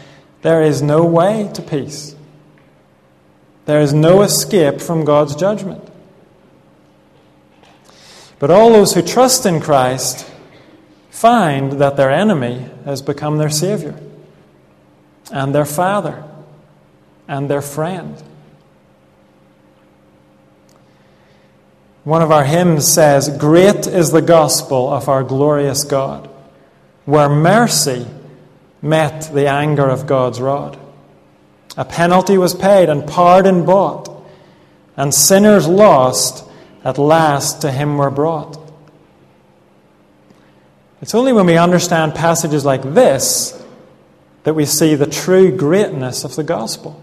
there 0.43 0.63
is 0.63 0.83
no 0.83 1.05
way 1.05 1.51
to 1.55 1.63
peace. 1.63 2.15
There 3.65 3.81
is 3.81 3.93
no 3.93 4.23
escape 4.23 4.81
from 4.81 5.05
God's 5.05 5.37
judgment. 5.37 5.89
But 8.39 8.51
all 8.51 8.73
those 8.73 8.95
who 8.95 9.03
trust 9.03 9.47
in 9.47 9.61
Christ 9.61 10.29
find 11.11 11.73
that 11.75 11.97
their 11.97 12.11
enemy 12.11 12.69
has 12.85 13.01
become 13.01 13.39
their 13.39 13.51
Savior 13.51 13.95
and 15.31 15.55
their 15.55 15.65
Father 15.65 16.25
and 17.29 17.49
their 17.49 17.63
friend. 17.63 18.21
One 22.05 22.21
of 22.21 22.33
our 22.33 22.45
hymns 22.45 22.89
says, 22.89 23.29
Great 23.39 23.87
is 23.87 24.11
the 24.11 24.23
gospel 24.23 24.93
of 24.93 25.09
our 25.09 25.23
glorious 25.23 25.85
God, 25.85 26.29
where 27.05 27.29
mercy 27.29 28.07
met 28.81 29.31
the 29.33 29.47
anger 29.47 29.89
of 29.89 30.09
God's 30.09 30.41
rod. 30.41 30.79
A 31.77 31.85
penalty 31.85 32.37
was 32.37 32.55
paid 32.55 32.89
and 32.89 33.07
pardon 33.07 33.65
bought, 33.65 34.09
and 34.97 35.15
sinners 35.15 35.67
lost 35.67 36.45
at 36.85 36.99
last 36.99 37.63
to 37.63 37.71
him 37.71 37.97
were 37.97 38.11
brought. 38.11 38.59
It's 41.01 41.15
only 41.15 41.33
when 41.33 41.47
we 41.47 41.57
understand 41.57 42.15
passages 42.15 42.65
like 42.65 42.83
this 42.95 43.61
that 44.45 44.55
we 44.55 44.65
see 44.65 44.95
the 44.95 45.07
true 45.07 45.57
greatness 45.57 46.25
of 46.25 46.37
the 46.37 46.45
gospel. 46.45 47.01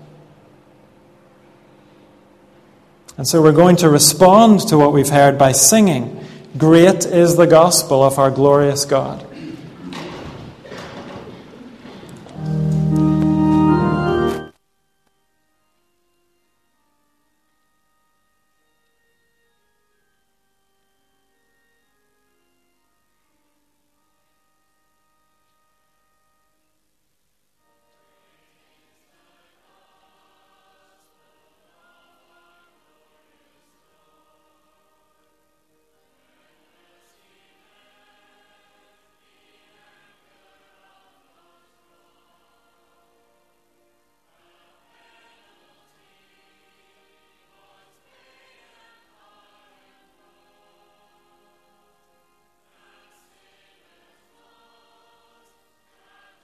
And 3.18 3.28
so 3.28 3.42
we're 3.42 3.52
going 3.52 3.76
to 3.78 3.90
respond 3.90 4.62
to 4.70 4.78
what 4.78 4.94
we've 4.94 5.10
heard 5.10 5.38
by 5.38 5.52
singing, 5.52 6.26
Great 6.58 7.06
is 7.06 7.36
the 7.36 7.46
gospel 7.46 8.04
of 8.04 8.18
our 8.18 8.32
glorious 8.32 8.86
God. 8.86 9.26